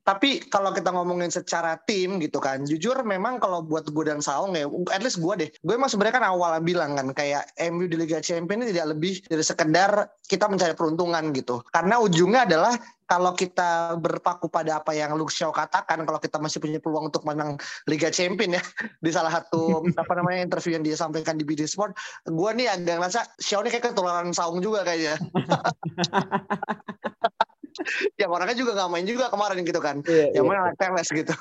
Tapi 0.04 0.44
kalau 0.52 0.68
kita 0.76 0.92
ngomongin 0.92 1.32
secara 1.32 1.80
tim 1.88 2.20
gitu 2.20 2.36
kan, 2.36 2.68
jujur 2.68 3.00
memang 3.00 3.40
kalau 3.40 3.64
buat 3.64 3.88
gue 3.88 4.04
dan 4.04 4.20
Saung 4.20 4.52
ya, 4.52 4.68
at 4.92 5.00
least 5.00 5.16
gue 5.16 5.34
deh, 5.40 5.48
gue 5.48 5.74
emang 5.74 5.88
sebenarnya 5.88 6.20
kan 6.20 6.26
awal 6.28 6.60
bilang 6.60 6.92
kan 6.92 7.08
kayak 7.16 7.48
MU 7.72 7.88
di 7.88 7.96
Liga 7.96 8.20
Champions 8.20 8.68
ini 8.68 8.76
tidak 8.76 8.92
lebih 8.92 9.24
dari 9.24 9.40
sekedar 9.40 10.12
kita 10.28 10.44
mencari 10.44 10.76
peruntungan 10.76 11.32
gitu. 11.32 11.64
Karena 11.72 11.96
ujungnya 12.04 12.44
adalah 12.44 12.76
kalau 13.08 13.32
kita 13.32 13.96
berpaku 13.96 14.52
pada 14.52 14.80
apa 14.80 14.92
yang 14.92 15.16
Luke 15.16 15.32
Shaw 15.32 15.52
katakan, 15.52 16.04
kalau 16.04 16.20
kita 16.20 16.36
masih 16.36 16.60
punya 16.60 16.80
peluang 16.84 17.08
untuk 17.08 17.24
menang 17.24 17.56
Liga 17.88 18.12
Champions 18.12 18.60
ya 18.60 18.62
di 19.04 19.08
salah 19.08 19.40
satu 19.40 19.88
apa 19.96 20.12
namanya 20.20 20.44
interview 20.44 20.76
yang 20.76 20.84
dia 20.84 21.00
sampaikan 21.00 21.40
di 21.40 21.48
BD 21.48 21.64
Sport, 21.64 21.96
gue 22.28 22.50
nih 22.60 22.68
agak 22.68 23.00
ngerasa 23.00 23.40
Shaw 23.40 23.64
ini 23.64 23.72
kayak 23.72 23.92
ketularan 23.92 24.36
Saung 24.36 24.60
juga 24.60 24.84
kayaknya. 24.84 25.16
yang 28.20 28.30
orangnya 28.30 28.56
juga 28.56 28.72
nggak 28.76 28.90
main 28.90 29.06
juga 29.06 29.26
kemarin 29.30 29.58
gitu 29.64 29.80
kan. 29.82 29.96
Yeah, 30.06 30.30
yang 30.40 30.46
yeah. 30.48 30.62
main 30.64 30.76
Teles 30.78 31.08
gitu. 31.10 31.34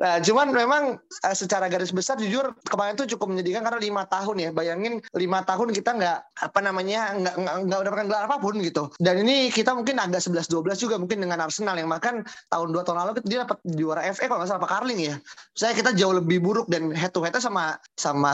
Nah 0.00 0.18
cuman 0.22 0.46
memang 0.50 0.82
uh, 0.98 1.36
secara 1.36 1.66
garis 1.68 1.92
besar 1.92 2.16
jujur 2.18 2.54
kemarin 2.66 2.94
tuh 2.98 3.06
cukup 3.06 3.30
menyedihkan 3.32 3.62
karena 3.66 3.80
lima 3.80 4.02
tahun 4.08 4.36
ya. 4.38 4.50
Bayangin 4.52 5.02
lima 5.16 5.42
tahun 5.46 5.74
kita 5.74 5.90
nggak 5.96 6.18
apa 6.48 6.58
namanya 6.62 7.14
nggak 7.16 7.34
nggak 7.38 7.78
mendapatkan 7.82 8.06
gelar 8.08 8.24
apa 8.26 8.36
pun 8.38 8.54
gitu. 8.60 8.88
Dan 8.98 9.22
ini 9.22 9.48
kita 9.52 9.74
mungkin 9.76 9.98
agak 9.98 10.22
11-12 10.24 10.82
juga 10.82 10.96
mungkin 10.98 11.18
dengan 11.22 11.38
Arsenal 11.42 11.76
yang 11.78 11.90
bahkan 11.90 12.22
tahun 12.48 12.68
dua 12.72 12.82
tahun 12.86 12.98
lalu 13.02 13.10
dia 13.26 13.44
dapat 13.44 13.58
juara 13.76 14.02
FA 14.12 14.26
kalau 14.28 14.38
nggak 14.42 14.50
salah 14.50 14.62
Pak 14.62 14.70
Carling 14.70 15.00
ya. 15.00 15.16
Saya 15.52 15.72
kita 15.76 15.92
jauh 15.94 16.14
lebih 16.16 16.40
buruk 16.40 16.66
dan 16.72 16.90
head 16.94 17.12
to 17.12 17.20
headnya 17.22 17.42
sama 17.42 17.76
sama 17.96 18.32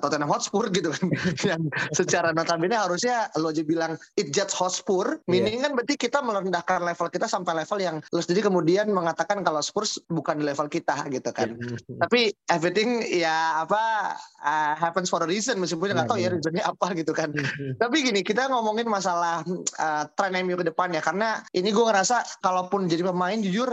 Tottenham 0.00 0.30
Hotspur 0.30 0.68
gitu 0.72 0.90
kan. 0.94 1.06
Yang 1.50 1.62
secara 1.94 2.32
notabene 2.32 2.76
harusnya 2.76 3.28
lo 3.36 3.52
aja 3.52 3.62
bilang 3.66 3.94
it 4.16 4.32
just 4.32 4.54
Hotspur. 4.56 5.20
Meaning 5.28 5.60
yeah. 5.60 5.64
kan 5.68 5.70
berarti 5.76 5.94
kita 5.98 6.18
merendahkan 6.60 6.92
level 6.92 7.08
kita 7.08 7.26
sampai 7.26 7.52
level 7.64 7.78
yang 7.80 7.96
lu 8.12 8.20
sendiri 8.20 8.44
kemudian 8.44 8.92
mengatakan 8.92 9.40
kalau 9.40 9.64
Spurs 9.64 9.96
bukan 10.12 10.40
di 10.40 10.44
level 10.44 10.68
kita 10.68 11.08
gitu 11.08 11.30
kan. 11.32 11.56
Yeah. 11.56 12.00
Tapi 12.04 12.20
everything 12.52 13.00
ya 13.08 13.64
apa 13.64 14.14
uh, 14.44 14.72
happens 14.76 15.08
for 15.08 15.24
a 15.24 15.28
reason 15.28 15.56
meskipun 15.56 15.96
nggak 15.96 16.08
tahu 16.08 16.20
ya 16.20 16.28
reasonnya 16.28 16.64
apa 16.68 16.92
gitu 16.92 17.16
kan. 17.16 17.32
Tapi 17.82 17.96
gini 18.04 18.20
kita 18.20 18.52
ngomongin 18.52 18.86
masalah 18.86 19.40
uh, 19.80 20.04
tren 20.14 20.36
MU 20.44 20.60
ke 20.60 20.68
depan 20.68 20.92
ya 20.92 21.00
karena 21.00 21.40
ini 21.56 21.72
gue 21.72 21.84
ngerasa 21.84 22.44
kalaupun 22.44 22.86
jadi 22.86 23.08
pemain 23.08 23.40
jujur 23.40 23.72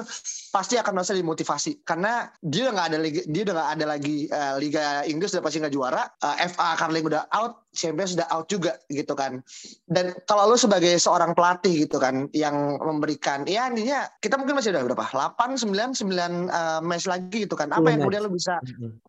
pasti 0.56 0.80
akan 0.80 1.04
merasa 1.04 1.12
dimotivasi 1.14 1.84
karena 1.84 2.32
dia 2.40 2.72
udah 2.72 2.74
nggak 2.74 2.88
ada 2.96 3.00
liga, 3.00 3.22
dia 3.28 3.42
udah 3.44 3.56
nggak 3.56 3.72
ada 3.78 3.86
lagi 3.86 4.18
uh, 4.32 4.56
Liga 4.58 5.04
Inggris 5.04 5.36
udah 5.36 5.44
pasti 5.44 5.60
nggak 5.60 5.76
juara, 5.76 6.08
uh, 6.24 6.36
FA 6.48 6.80
Carling 6.80 7.06
udah 7.06 7.28
out, 7.36 7.68
Champions 7.76 8.16
sudah 8.16 8.28
out 8.32 8.48
juga 8.48 8.80
gitu 8.90 9.14
kan. 9.14 9.44
Dan 9.86 10.16
kalau 10.26 10.50
lu 10.50 10.58
sebagai 10.58 10.96
seorang 10.98 11.36
pelatih 11.38 11.86
gitu 11.86 12.02
kan 12.02 12.30
yang 12.34 12.77
memberikan 12.82 13.46
ya 13.46 13.70
intinya 13.70 14.10
kita 14.18 14.42
mungkin 14.42 14.58
masih 14.58 14.74
udah 14.74 14.84
berapa? 14.90 15.06
8 15.38 15.62
9 15.62 15.94
9 16.02 16.50
uh, 16.50 16.80
match 16.82 17.06
lagi 17.06 17.46
gitu 17.46 17.54
kan. 17.54 17.70
Apa 17.70 17.94
yang 17.94 18.02
kemudian 18.02 18.26
lu 18.26 18.34
bisa 18.34 18.58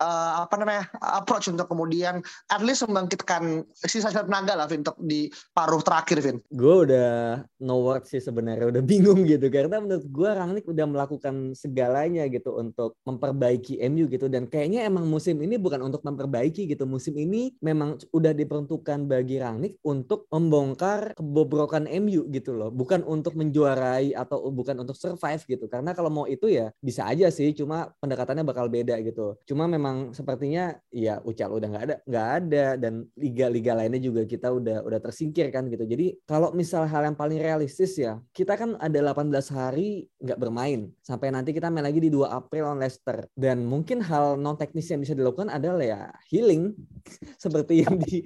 uh, 0.05 0.45
apa 0.45 0.55
namanya? 0.61 0.85
approach 1.01 1.49
untuk 1.49 1.73
kemudian 1.73 2.21
at 2.53 2.61
least 2.61 2.85
membangkitkan 2.85 3.65
sisa 3.73 4.13
tenaga 4.13 4.53
lah 4.53 4.69
Vin 4.69 4.85
untuk 4.85 4.99
di 5.01 5.33
paruh 5.57 5.81
terakhir 5.81 6.21
Vin. 6.21 6.37
Gue 6.53 6.85
udah 6.85 7.43
no 7.65 7.81
word 7.81 8.05
sih 8.05 8.21
sebenarnya 8.21 8.69
udah 8.69 8.83
bingung 8.85 9.25
gitu 9.25 9.49
karena 9.49 9.81
menurut 9.81 10.05
gue 10.05 10.29
Rangnick 10.29 10.67
udah 10.69 10.85
melakukan 10.85 11.57
segalanya 11.57 12.29
gitu 12.29 12.53
untuk 12.53 13.01
memperbaiki 13.09 13.81
MU 13.89 14.11
gitu 14.13 14.29
dan 14.29 14.45
kayaknya 14.45 14.85
emang 14.85 15.09
musim 15.09 15.41
ini 15.41 15.57
bukan 15.57 15.81
untuk 15.81 16.05
memperbaiki 16.05 16.69
gitu. 16.69 16.85
Musim 16.85 17.17
ini 17.17 17.57
memang 17.65 17.97
udah 18.13 18.37
diper 18.37 18.59
diperuntukkan 18.59 19.07
bagi 19.07 19.39
Rangnick 19.39 19.79
untuk 19.87 20.27
membongkar 20.35 21.15
kebobrokan 21.15 21.87
MU 22.03 22.27
gitu 22.35 22.59
loh, 22.59 22.75
bukan 22.75 23.07
untuk 23.07 23.39
menjuarai 23.59 24.15
atau 24.15 24.47
bukan 24.55 24.79
untuk 24.87 24.95
survive 24.95 25.43
gitu. 25.43 25.67
Karena 25.67 25.91
kalau 25.91 26.07
mau 26.07 26.31
itu 26.31 26.47
ya 26.47 26.71
bisa 26.79 27.11
aja 27.11 27.27
sih, 27.35 27.51
cuma 27.51 27.91
pendekatannya 27.99 28.47
bakal 28.47 28.71
beda 28.71 29.03
gitu. 29.03 29.35
Cuma 29.43 29.67
memang 29.67 30.15
sepertinya 30.15 30.79
ya 30.95 31.19
Ucal 31.27 31.51
udah 31.51 31.67
nggak 31.67 31.85
ada, 31.91 31.97
nggak 32.07 32.29
ada 32.39 32.67
dan 32.79 32.95
liga-liga 33.19 33.75
lainnya 33.75 33.99
juga 33.99 34.23
kita 34.23 34.55
udah 34.55 34.87
udah 34.87 35.01
tersingkir 35.03 35.51
kan 35.51 35.67
gitu. 35.67 35.83
Jadi 35.83 36.23
kalau 36.23 36.55
misal 36.55 36.87
hal 36.87 37.03
yang 37.11 37.19
paling 37.19 37.43
realistis 37.43 37.99
ya, 37.99 38.23
kita 38.31 38.55
kan 38.55 38.79
ada 38.79 38.99
18 39.03 39.35
hari 39.51 40.07
nggak 40.23 40.39
bermain 40.39 40.95
sampai 41.03 41.35
nanti 41.35 41.51
kita 41.51 41.67
main 41.67 41.83
lagi 41.83 41.99
di 41.99 42.11
2 42.15 42.31
April 42.31 42.71
on 42.71 42.79
Leicester 42.79 43.27
dan 43.35 43.67
mungkin 43.67 43.99
hal 43.99 44.39
non 44.39 44.55
teknis 44.55 44.87
yang 44.87 45.03
bisa 45.03 45.19
dilakukan 45.19 45.51
adalah 45.51 45.83
ya 45.83 46.01
healing 46.31 46.79
seperti 47.43 47.83
yang 47.83 47.99
di 47.99 48.23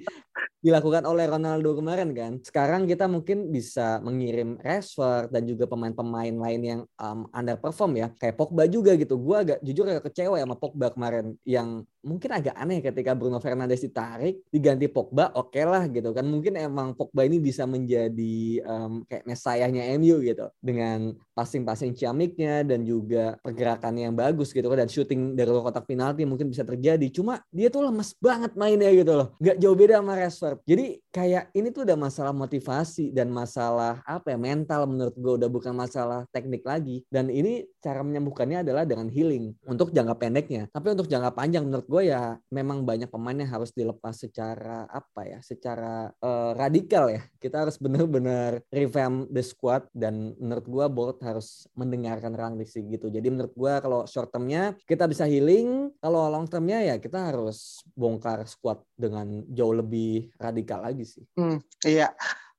dilakukan 0.63 1.03
oleh 1.03 1.27
Ronaldo 1.27 1.75
kemarin 1.75 2.15
kan. 2.15 2.39
Sekarang 2.39 2.87
kita 2.87 3.05
mungkin 3.11 3.51
bisa 3.51 3.99
mengirim 3.99 4.55
Rashford 4.63 5.29
dan 5.35 5.43
juga 5.43 5.67
pemain-pemain 5.67 6.31
lain 6.31 6.61
yang 6.63 6.81
um, 6.95 7.27
underperform 7.35 7.99
ya. 7.99 8.07
Kayak 8.15 8.39
Pogba 8.39 8.63
juga 8.71 8.95
gitu. 8.95 9.19
Gue 9.19 9.43
agak 9.43 9.59
jujur 9.59 9.83
agak 9.91 10.07
kecewa 10.07 10.39
ya 10.39 10.47
sama 10.47 10.55
Pogba 10.55 10.95
kemarin 10.95 11.35
yang 11.43 11.83
mungkin 12.03 12.31
agak 12.35 12.55
aneh 12.55 12.79
ketika 12.79 13.15
Bruno 13.15 13.39
Fernandes 13.39 13.79
ditarik 13.79 14.43
diganti 14.51 14.87
Pogba 14.87 15.35
oke 15.35 15.51
okay 15.51 15.67
lah 15.67 15.83
gitu 15.91 16.15
kan. 16.15 16.23
Mungkin 16.23 16.55
emang 16.55 16.95
Pogba 16.95 17.27
ini 17.27 17.43
bisa 17.43 17.67
menjadi 17.67 18.63
um, 18.63 19.03
kayak 19.03 19.27
mesayahnya 19.27 19.99
MU 19.99 20.23
gitu 20.23 20.47
dengan 20.63 21.11
passing-passing 21.35 21.91
ciamiknya 21.91 22.63
dan 22.63 22.87
juga 22.87 23.35
pergerakannya 23.43 24.07
yang 24.07 24.15
bagus 24.15 24.55
gitu 24.55 24.71
kan 24.71 24.87
dan 24.87 24.89
shooting 24.91 25.35
dari 25.35 25.51
kotak 25.51 25.83
penalti 25.83 26.23
mungkin 26.23 26.47
bisa 26.47 26.63
terjadi. 26.63 27.03
Cuma 27.11 27.43
dia 27.51 27.67
tuh 27.67 27.83
lemes 27.83 28.15
banget 28.23 28.55
mainnya 28.55 28.87
gitu 28.95 29.11
loh. 29.11 29.27
Gak 29.43 29.59
jauh 29.59 29.75
beda 29.75 29.99
sama 29.99 30.15
Rashford. 30.15 30.52
Jadi 30.61 31.01
kayak 31.09 31.49
ini 31.57 31.73
tuh 31.73 31.87
udah 31.87 31.97
masalah 31.97 32.33
motivasi 32.35 33.09
dan 33.09 33.33
masalah 33.33 34.05
apa 34.05 34.33
ya 34.33 34.39
mental 34.39 34.85
menurut 34.85 35.15
gue 35.17 35.33
udah 35.41 35.49
bukan 35.49 35.73
masalah 35.73 36.29
teknik 36.29 36.61
lagi. 36.61 37.01
Dan 37.09 37.33
ini 37.33 37.65
cara 37.81 38.05
menyembuhkannya 38.05 38.61
adalah 38.61 38.83
dengan 38.85 39.09
healing 39.09 39.55
untuk 39.65 39.89
jangka 39.89 40.15
pendeknya. 40.19 40.69
Tapi 40.69 40.93
untuk 40.93 41.07
jangka 41.09 41.33
panjang 41.33 41.65
menurut 41.65 41.87
gue 41.89 42.13
ya 42.13 42.37
memang 42.53 42.83
banyak 42.83 43.09
pemain 43.09 43.35
yang 43.37 43.51
harus 43.51 43.73
dilepas 43.73 44.13
secara 44.13 44.85
apa 44.91 45.21
ya, 45.25 45.39
secara 45.41 46.11
uh, 46.21 46.51
radikal 46.53 47.09
ya. 47.09 47.25
Kita 47.41 47.65
harus 47.65 47.79
benar-benar 47.81 48.61
revamp 48.69 49.31
the 49.31 49.43
squad 49.43 49.87
dan 49.95 50.35
menurut 50.37 50.65
gue 50.65 50.85
board 50.91 51.17
harus 51.23 51.65
mendengarkan 51.73 52.33
Rangnick 52.35 52.69
gitu. 52.73 53.07
Jadi 53.07 53.27
menurut 53.29 53.53
gue 53.53 53.73
kalau 53.79 54.03
short 54.09 54.33
termnya 54.33 54.73
kita 54.89 55.05
bisa 55.05 55.29
healing, 55.29 55.93
kalau 56.01 56.27
long 56.31 56.49
termnya 56.49 56.81
ya 56.81 56.95
kita 56.97 57.31
harus 57.31 57.85
bongkar 57.93 58.43
squad 58.49 58.81
dengan 58.97 59.45
jauh 59.51 59.75
lebih 59.75 60.33
radikal 60.43 60.83
lagi 60.83 61.07
sih. 61.07 61.23
Hmm, 61.39 61.63
iya. 61.87 62.11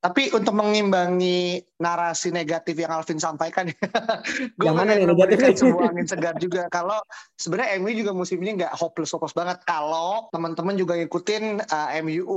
Tapi 0.05 0.29
untuk 0.37 0.53
mengimbangi 0.53 1.65
narasi 1.81 2.29
negatif 2.29 2.77
yang 2.77 2.93
Alvin 2.93 3.17
sampaikan, 3.17 3.73
gue 4.61 4.67
yang 4.69 4.77
mana 4.77 5.01
nih 5.01 5.09
sebuah 5.57 5.97
angin 5.97 6.05
segar 6.05 6.37
juga. 6.37 6.69
Kalau 6.69 7.01
sebenarnya 7.41 7.81
MU 7.81 7.89
juga 7.89 8.13
musim 8.13 8.37
ini 8.45 8.61
nggak 8.61 8.77
hopeless 8.77 9.17
hopeless 9.17 9.33
banget. 9.33 9.65
Kalau 9.65 10.29
teman-teman 10.29 10.77
juga 10.77 11.01
ngikutin 11.01 11.65
uh, 11.73 11.89
MU 12.05 12.37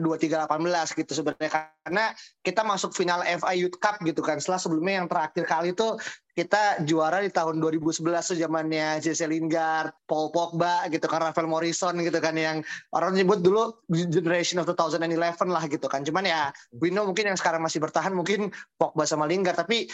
2318 0.00 0.96
gitu 1.04 1.12
sebenarnya 1.12 1.50
karena 1.84 2.16
kita 2.40 2.64
masuk 2.64 2.96
final 2.96 3.20
FA 3.44 3.52
Youth 3.52 3.76
Cup 3.76 4.00
gitu 4.00 4.24
kan. 4.24 4.40
Setelah 4.40 4.56
sebelumnya 4.64 5.04
yang 5.04 5.08
terakhir 5.12 5.44
kali 5.44 5.76
itu 5.76 6.00
kita 6.36 6.84
juara 6.84 7.24
di 7.24 7.32
tahun 7.32 7.64
2011 7.64 8.04
tuh 8.04 8.36
zamannya 8.36 9.00
Jesse 9.00 9.24
Lingard, 9.24 9.96
Paul 10.04 10.28
Pogba 10.28 10.84
gitu 10.92 11.08
kan, 11.08 11.24
Rafael 11.24 11.48
Morrison 11.48 11.96
gitu 12.04 12.20
kan 12.20 12.36
yang 12.36 12.60
orang 12.92 13.16
nyebut 13.16 13.40
dulu 13.40 13.72
generation 13.88 14.60
of 14.60 14.68
2011 14.68 15.16
lah 15.48 15.64
gitu 15.64 15.88
kan. 15.88 16.04
Cuman 16.04 16.28
ya 16.28 16.52
we 16.76 16.92
know 16.92 17.08
mungkin 17.08 17.32
yang 17.32 17.40
sekarang 17.40 17.64
masih 17.64 17.80
bertahan 17.80 18.12
mungkin 18.12 18.52
Pogba 18.76 19.08
sama 19.08 19.24
Lingard 19.24 19.56
tapi 19.56 19.88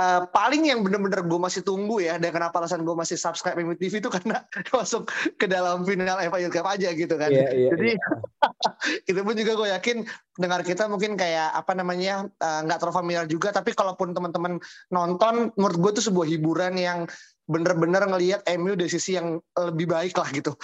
uh, 0.00 0.24
paling 0.32 0.64
yang 0.68 0.80
bener-bener 0.80 1.20
gue 1.24 1.40
masih 1.40 1.60
tunggu 1.60 2.00
ya 2.00 2.16
dan 2.16 2.32
kenapa 2.32 2.60
alasan 2.62 2.84
gue 2.84 2.96
masih 2.96 3.20
subscribe 3.20 3.60
MU 3.60 3.76
TV 3.76 4.00
itu 4.00 4.08
karena 4.08 4.44
masuk 4.72 5.12
ke 5.36 5.44
dalam 5.44 5.84
final 5.84 6.16
FA 6.32 6.38
Youth 6.40 6.54
Cup 6.54 6.66
aja 6.68 6.88
gitu 6.92 7.14
kan. 7.20 7.28
Yeah, 7.28 7.52
yeah, 7.52 7.70
Jadi 7.76 7.90
yeah. 8.00 9.08
itu 9.10 9.20
pun 9.20 9.34
juga 9.36 9.52
gue 9.60 9.68
yakin 9.76 9.96
dengar 10.40 10.64
kita 10.64 10.88
mungkin 10.88 11.12
kayak 11.12 11.52
apa 11.52 11.72
namanya 11.76 12.24
eh, 12.40 12.60
nggak 12.64 12.76
uh, 12.76 12.80
terlalu 12.80 12.96
familiar 12.96 13.24
juga 13.28 13.52
tapi 13.52 13.76
kalaupun 13.76 14.16
teman-teman 14.16 14.56
nonton 14.88 15.52
menurut 15.60 15.76
gue 15.76 15.90
itu 16.00 16.02
sebuah 16.08 16.26
hiburan 16.28 16.74
yang 16.80 17.04
bener-bener 17.50 18.06
ngelihat 18.06 18.40
MU 18.54 18.78
dari 18.78 18.86
sisi 18.86 19.18
yang 19.18 19.42
lebih 19.58 19.90
baik 19.90 20.14
lah 20.14 20.30
gitu. 20.30 20.54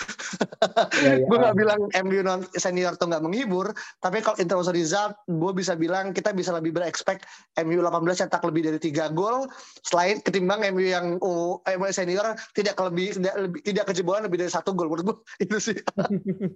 Ya, 1.02 1.18
ya. 1.20 1.26
gue 1.26 1.37
nggak 1.37 1.56
bilang 1.58 1.80
MU 2.06 2.20
non 2.22 2.46
senior 2.54 2.94
tuh 2.94 3.10
nggak 3.10 3.22
menghibur, 3.22 3.75
tapi 3.98 4.22
kalau 4.22 4.38
in 4.38 4.46
terms 4.46 4.70
result, 4.70 5.18
gue 5.26 5.52
bisa 5.52 5.75
bilang 5.75 6.14
kita 6.14 6.30
bisa 6.30 6.54
lebih 6.54 6.70
berekspek 6.78 7.26
MU 7.66 7.82
18 7.82 8.22
cetak 8.25 8.42
lebih 8.46 8.70
dari 8.70 8.78
tiga 8.78 9.10
gol, 9.10 9.50
selain 9.82 10.22
ketimbang 10.22 10.62
MU 10.70 10.87
yang 10.87 11.18
uh, 11.18 11.58
MU 11.76 11.90
senior 11.90 12.38
tidak 12.54 12.78
lebih 12.78 13.18
tidak 13.18 13.34
lebih 13.37 13.60
tidak 13.66 13.84
kejebolan 13.90 14.22
lebih 14.30 14.38
dari 14.46 14.52
satu 14.52 14.70
gol 14.70 14.87
menurut 14.87 15.04
gue 15.12 15.16
itu 15.50 15.56
sih. 15.58 15.78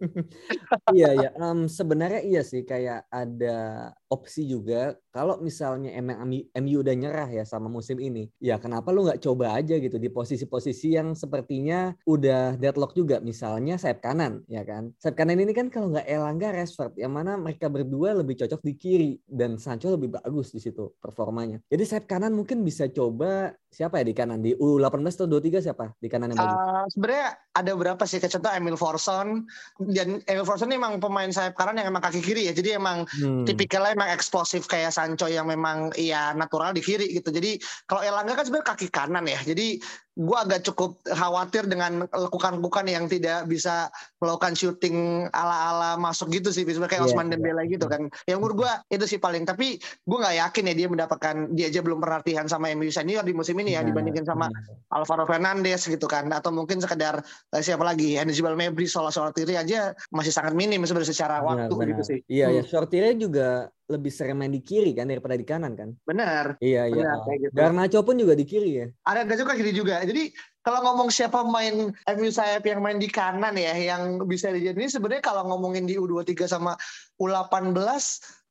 iya 0.96 1.10
ya, 1.18 1.30
um, 1.34 1.66
sebenarnya 1.66 2.22
iya 2.22 2.42
sih 2.46 2.62
kayak 2.62 3.01
ada 3.08 3.90
opsi 4.12 4.44
juga 4.44 4.94
kalau 5.12 5.40
misalnya 5.40 5.92
emang 5.92 6.24
MU 6.56 6.76
udah 6.80 6.94
nyerah 6.96 7.28
ya 7.28 7.44
sama 7.44 7.68
musim 7.68 8.00
ini, 8.00 8.32
ya 8.40 8.56
kenapa 8.56 8.88
lu 8.92 9.04
nggak 9.04 9.20
coba 9.20 9.56
aja 9.56 9.76
gitu 9.76 10.00
di 10.00 10.08
posisi-posisi 10.08 10.96
yang 10.96 11.12
sepertinya 11.12 11.92
udah 12.08 12.56
deadlock 12.56 12.96
juga, 12.96 13.20
misalnya 13.20 13.76
sayap 13.76 14.00
kanan, 14.00 14.40
ya 14.48 14.64
kan? 14.64 14.88
Sayap 14.96 15.16
kanan 15.16 15.40
ini 15.40 15.52
kan 15.52 15.68
kalau 15.68 15.92
nggak 15.92 16.08
Elangga, 16.08 16.48
Rashford, 16.56 16.96
yang 16.96 17.12
mana 17.12 17.36
mereka 17.36 17.68
berdua 17.68 18.16
lebih 18.16 18.40
cocok 18.40 18.60
di 18.64 18.72
kiri 18.76 19.12
dan 19.28 19.60
Sancho 19.60 19.92
lebih 19.92 20.16
bagus 20.16 20.52
di 20.52 20.60
situ 20.64 20.96
performanya. 20.96 21.60
Jadi 21.68 21.84
sayap 21.84 22.08
kanan 22.08 22.32
mungkin 22.32 22.64
bisa 22.64 22.88
coba 22.88 23.52
siapa 23.72 24.00
ya 24.00 24.04
di 24.08 24.14
kanan 24.16 24.40
di 24.40 24.52
U18 24.56 25.12
atau 25.16 25.28
23 25.28 25.64
siapa 25.64 25.96
di 25.96 26.08
kanan 26.08 26.32
yang 26.32 26.40
bagus? 26.40 26.56
Uh, 26.56 26.84
sebenarnya 26.92 27.28
ada 27.52 27.76
berapa 27.76 28.00
sih 28.08 28.16
contoh 28.16 28.48
Emil 28.48 28.80
Forson 28.80 29.44
dan 29.92 30.24
Emil 30.24 30.48
Forson 30.48 30.72
ini 30.72 30.80
emang 30.80 30.96
pemain 31.04 31.28
sayap 31.28 31.52
kanan 31.52 31.76
yang 31.84 31.92
emang 31.92 32.00
kaki 32.00 32.24
kiri 32.24 32.48
ya. 32.48 32.56
Jadi 32.56 32.80
emang 32.80 33.04
hmm. 33.04 33.44
tipikalnya 33.44 33.92
emang 33.92 34.08
eksplosif 34.08 34.64
kayak 34.64 34.96
Sancho 34.96 35.28
yang 35.28 35.44
memang 35.44 35.92
ya 36.00 36.32
natural 36.32 36.72
di 36.72 36.80
kiri 36.80 37.12
gitu. 37.12 37.28
Jadi 37.28 37.60
kalau 37.84 38.00
Elangga 38.00 38.40
kan 38.40 38.48
sebenarnya 38.48 38.68
kaki 38.72 38.88
kanan 38.88 39.28
ya. 39.28 39.40
Jadi 39.44 39.84
gue 40.12 40.36
agak 40.36 40.60
cukup 40.68 41.00
khawatir 41.08 41.64
dengan 41.64 42.04
lekukan-lekukan 42.12 42.84
yang 42.84 43.08
tidak 43.08 43.48
bisa 43.48 43.88
melakukan 44.20 44.52
syuting 44.52 45.28
ala-ala 45.32 45.96
masuk 45.96 46.28
gitu 46.36 46.52
sih 46.52 46.68
sebenarnya 46.68 47.00
kayak 47.00 47.02
yeah, 47.08 47.16
Osman 47.16 47.32
Dembele 47.32 47.64
yeah. 47.64 47.72
gitu 47.72 47.88
kan 47.88 48.12
yang 48.28 48.44
menurut 48.44 48.60
gue 48.60 48.72
itu 48.92 49.04
sih 49.08 49.16
paling 49.16 49.48
tapi 49.48 49.80
gue 49.80 50.18
nggak 50.20 50.36
yakin 50.36 50.68
ya 50.68 50.74
dia 50.76 50.88
mendapatkan 50.92 51.36
dia 51.56 51.72
aja 51.72 51.80
belum 51.80 52.04
pernah 52.04 52.20
latihan 52.20 52.44
sama 52.44 52.68
MU 52.76 52.92
senior 52.92 53.24
di 53.24 53.32
musim 53.32 53.56
ini 53.56 53.72
ya 53.72 53.80
yeah, 53.80 53.88
dibandingin 53.88 54.28
sama 54.28 54.52
yeah. 54.52 54.92
Alvaro 54.92 55.24
Fernandes 55.24 55.88
gitu 55.88 56.04
kan 56.04 56.28
atau 56.28 56.52
mungkin 56.52 56.76
sekedar 56.84 57.24
eh, 57.56 57.62
siapa 57.64 57.80
lagi 57.80 58.20
Enzibal 58.20 58.52
Mebri 58.52 58.84
soal 58.84 59.08
soal 59.08 59.32
tiri 59.32 59.56
aja 59.56 59.96
masih 60.12 60.28
sangat 60.28 60.52
minim 60.52 60.84
sebenarnya 60.84 61.08
secara 61.08 61.40
waktu 61.40 61.72
benar. 61.72 61.88
gitu 61.96 62.02
sih 62.04 62.18
iya 62.28 62.52
ya, 62.52 62.60
hmm. 62.60 62.68
ya 62.68 62.68
short 62.68 62.92
juga 63.16 63.72
lebih 63.90 64.12
sering 64.14 64.38
main 64.38 64.52
di 64.52 64.62
kiri 64.62 64.94
kan 64.94 65.10
daripada 65.10 65.34
di 65.34 65.46
kanan 65.46 65.74
kan? 65.74 65.90
Benar. 66.06 66.60
Iya 66.62 66.86
iya. 66.90 67.18
Gitu. 67.38 67.54
Garnacho 67.54 68.00
pun 68.06 68.18
juga 68.20 68.38
di 68.38 68.46
kiri 68.46 68.70
ya. 68.78 68.86
Ada 69.08 69.26
Garnacho 69.26 69.44
kan 69.48 69.56
kiri 69.58 69.72
juga. 69.74 70.02
Jadi 70.06 70.30
kalau 70.62 70.78
ngomong 70.86 71.10
siapa 71.10 71.42
main 71.42 71.90
MU 71.90 72.30
sayap 72.30 72.62
yang 72.62 72.78
main 72.78 73.02
di 73.02 73.10
kanan 73.10 73.58
ya 73.58 73.74
yang 73.74 74.22
bisa 74.30 74.54
dijadiin 74.54 74.86
sebenarnya 74.86 75.22
kalau 75.26 75.50
ngomongin 75.50 75.90
di 75.90 75.98
U23 75.98 76.46
sama 76.46 76.78
U18 77.22 77.78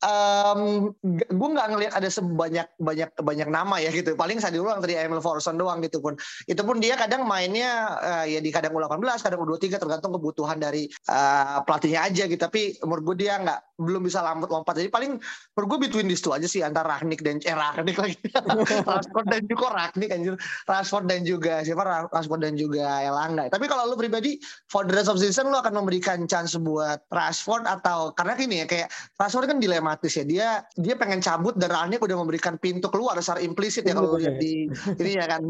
um, 0.01 0.91
gue 1.29 1.49
nggak 1.55 1.67
ngelihat 1.73 1.93
ada 1.95 2.09
sebanyak 2.09 2.67
banyak 2.81 3.09
banyak 3.21 3.49
nama 3.49 3.77
ya 3.81 3.89
gitu. 3.93 4.17
Paling 4.17 4.41
saya 4.41 4.57
diulang 4.57 4.81
tadi 4.81 4.97
Emil 4.97 5.21
Forson 5.21 5.57
doang 5.57 5.81
gitu 5.85 6.01
pun. 6.01 6.17
Itu 6.49 6.65
pun 6.65 6.81
dia 6.81 6.97
kadang 6.97 7.25
mainnya 7.25 7.97
uh, 8.01 8.25
ya 8.25 8.41
di 8.41 8.49
kadang 8.49 8.73
U18, 8.75 9.21
kadang 9.21 9.39
U23 9.45 9.77
tergantung 9.77 10.13
kebutuhan 10.17 10.57
dari 10.57 10.89
uh, 11.09 11.61
pelatihnya 11.65 12.05
aja 12.05 12.23
gitu. 12.27 12.41
Tapi 12.41 12.81
menurut 12.85 13.13
gue 13.13 13.25
dia 13.25 13.39
nggak 13.39 13.59
belum 13.81 14.01
bisa 14.05 14.21
lompat-lompat. 14.21 14.77
Jadi 14.77 14.89
paling 14.93 15.17
menurut 15.57 15.67
gue 15.77 15.79
between 15.89 16.07
these 16.09 16.21
two 16.21 16.33
aja 16.33 16.45
sih 16.45 16.61
antara 16.61 16.97
Ragnik 16.97 17.21
dan 17.25 17.41
eh 17.45 17.55
Ragnik 17.55 17.97
lagi. 17.97 18.17
Rashford 18.89 19.27
dan 19.29 19.41
juga 19.49 19.67
Ragnik 19.73 20.09
anjir. 20.13 20.35
Rashford 20.69 21.05
dan 21.09 21.21
juga 21.25 21.61
siapa 21.65 22.09
Rashford 22.09 22.41
dan 22.41 22.53
juga 22.57 23.01
Elanga. 23.01 23.49
Tapi 23.49 23.65
kalau 23.69 23.89
lu 23.89 23.95
pribadi 23.97 24.37
for 24.69 24.85
the 24.85 24.93
rest 24.93 25.09
of 25.09 25.17
season 25.17 25.49
lu 25.49 25.57
akan 25.57 25.81
memberikan 25.81 26.25
chance 26.25 26.53
buat 26.57 27.01
Rashford 27.09 27.65
atau 27.65 28.13
karena 28.13 28.33
gini 28.37 28.55
ya 28.60 28.60
kayak 28.65 28.87
Rashford 29.17 29.47
kan 29.49 29.57
dilematis 29.61 30.13
ya. 30.17 30.25
Dia 30.25 30.47
dia 30.77 30.95
pengen 30.97 31.21
cabut 31.21 31.57
dan 31.57 31.71
Rangnick 31.71 32.01
udah 32.01 32.17
memberikan 32.19 32.57
pintu 32.57 32.89
keluar 32.89 33.17
secara 33.19 33.41
implisit 33.41 33.85
ya 33.85 33.93
kalau 33.95 34.17
lihat 34.17 34.37
di 34.41 34.67
ini 35.01 35.11
ya 35.17 35.25
kan. 35.25 35.45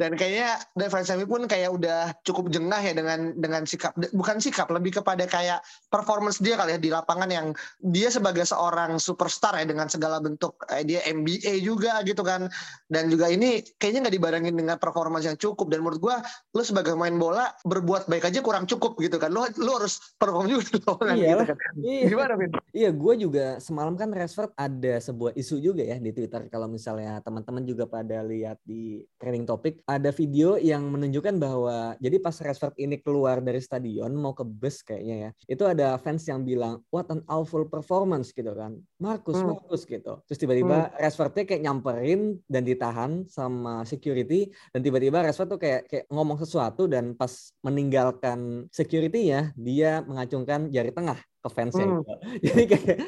Dan 0.00 0.16
kayaknya 0.16 0.60
defense 0.76 1.12
pun 1.28 1.44
kayak 1.46 1.70
udah 1.70 2.14
cukup 2.24 2.48
jengah 2.50 2.80
ya 2.80 2.92
dengan 2.96 3.36
dengan 3.36 3.62
sikap 3.68 3.94
bukan 4.16 4.40
sikap 4.40 4.68
lebih 4.72 5.02
kepada 5.02 5.24
kayak 5.28 5.60
performance 5.92 6.40
dia 6.40 6.56
kali 6.56 6.76
ya 6.76 6.80
di 6.80 6.90
lapangan 6.90 7.30
yang 7.30 7.46
dia 7.80 8.08
sebagai 8.08 8.46
seorang 8.48 8.96
superstar 8.96 9.56
ya 9.60 9.66
dengan 9.68 9.86
segala 9.86 10.18
bentuk 10.18 10.56
eh, 10.72 10.82
dia 10.82 11.04
MBA 11.06 11.60
juga 11.62 12.00
gitu 12.02 12.24
kan. 12.24 12.48
Dan 12.90 13.06
juga 13.06 13.30
ini 13.30 13.62
kayaknya 13.78 14.10
nggak 14.10 14.16
dibarengin 14.18 14.54
dengan 14.58 14.76
performance 14.82 15.24
yang 15.30 15.38
cukup 15.38 15.70
dan 15.70 15.86
menurut 15.86 16.02
gua 16.02 16.16
lu 16.50 16.66
sebagai 16.66 16.98
main 16.98 17.14
bola 17.14 17.54
berbuat 17.62 18.10
baik 18.10 18.26
aja 18.26 18.42
kurang 18.42 18.66
cukup 18.66 18.98
gitu 18.98 19.16
kan. 19.16 19.30
Lu 19.30 19.46
lu 19.62 19.70
harus 19.78 20.02
perform 20.18 20.50
juga 20.50 20.66
iya 21.14 21.38
gitu 21.38 21.54
kan. 21.54 21.72
Iya. 21.78 22.06
Gimana, 22.10 22.32
Vin? 22.34 22.50
Iya, 22.74 22.90
gue 22.90 23.14
juga 23.22 23.46
semalam 23.62 23.94
kan 23.94 24.10
Rashford 24.10 24.52
ada 24.58 24.98
sebuah 24.98 25.32
isu 25.38 25.62
juga 25.62 25.86
ya 25.86 25.96
di 26.02 26.10
Twitter 26.10 26.50
kalau 26.50 26.66
misalnya 26.66 27.22
teman-teman 27.22 27.62
juga 27.62 27.86
pada 27.86 28.26
lihat 28.26 28.58
di 28.66 29.06
trending 29.22 29.46
topik 29.46 29.82
ada 29.86 30.10
video 30.10 30.58
yang 30.58 30.86
menunjukkan 30.90 31.38
bahwa 31.38 31.94
jadi 32.02 32.16
pas 32.18 32.34
Rashford 32.34 32.74
ini 32.80 32.98
keluar 32.98 33.38
dari 33.38 33.62
stadion 33.62 34.10
mau 34.16 34.34
ke 34.34 34.42
bus 34.42 34.82
kayaknya 34.82 35.16
ya. 35.16 35.30
Itu 35.46 35.64
ada 35.68 35.94
fans 36.02 36.26
yang 36.26 36.42
bilang 36.42 36.82
what 36.90 37.06
an 37.12 37.22
awful 37.30 37.62
performance 37.66 38.34
gitu 38.34 38.50
kan. 38.54 38.78
Markus, 38.98 39.38
hmm. 39.38 39.54
Markus 39.54 39.82
gitu. 39.86 40.20
Terus 40.26 40.38
tiba-tiba 40.38 40.90
hmm. 40.90 40.96
Rashfordnya 40.98 41.44
kayak 41.46 41.62
nyamperin 41.62 42.40
dan 42.50 42.62
ditahan 42.80 43.28
sama 43.28 43.84
security 43.84 44.48
dan 44.72 44.80
tiba-tiba 44.80 45.20
Rashford 45.20 45.52
tuh 45.52 45.60
kayak 45.60 45.84
kayak 45.84 46.08
ngomong 46.08 46.40
sesuatu 46.40 46.88
dan 46.88 47.12
pas 47.12 47.52
meninggalkan 47.60 48.64
security 48.72 49.28
ya 49.28 49.52
dia 49.52 50.00
mengacungkan 50.08 50.72
jari 50.72 50.88
tengah 50.88 51.20
ke 51.20 51.48
fansnya 51.52 51.84
hmm. 51.84 52.00
gitu. 52.00 52.12
Jadi 52.48 52.62
kayak 52.72 52.98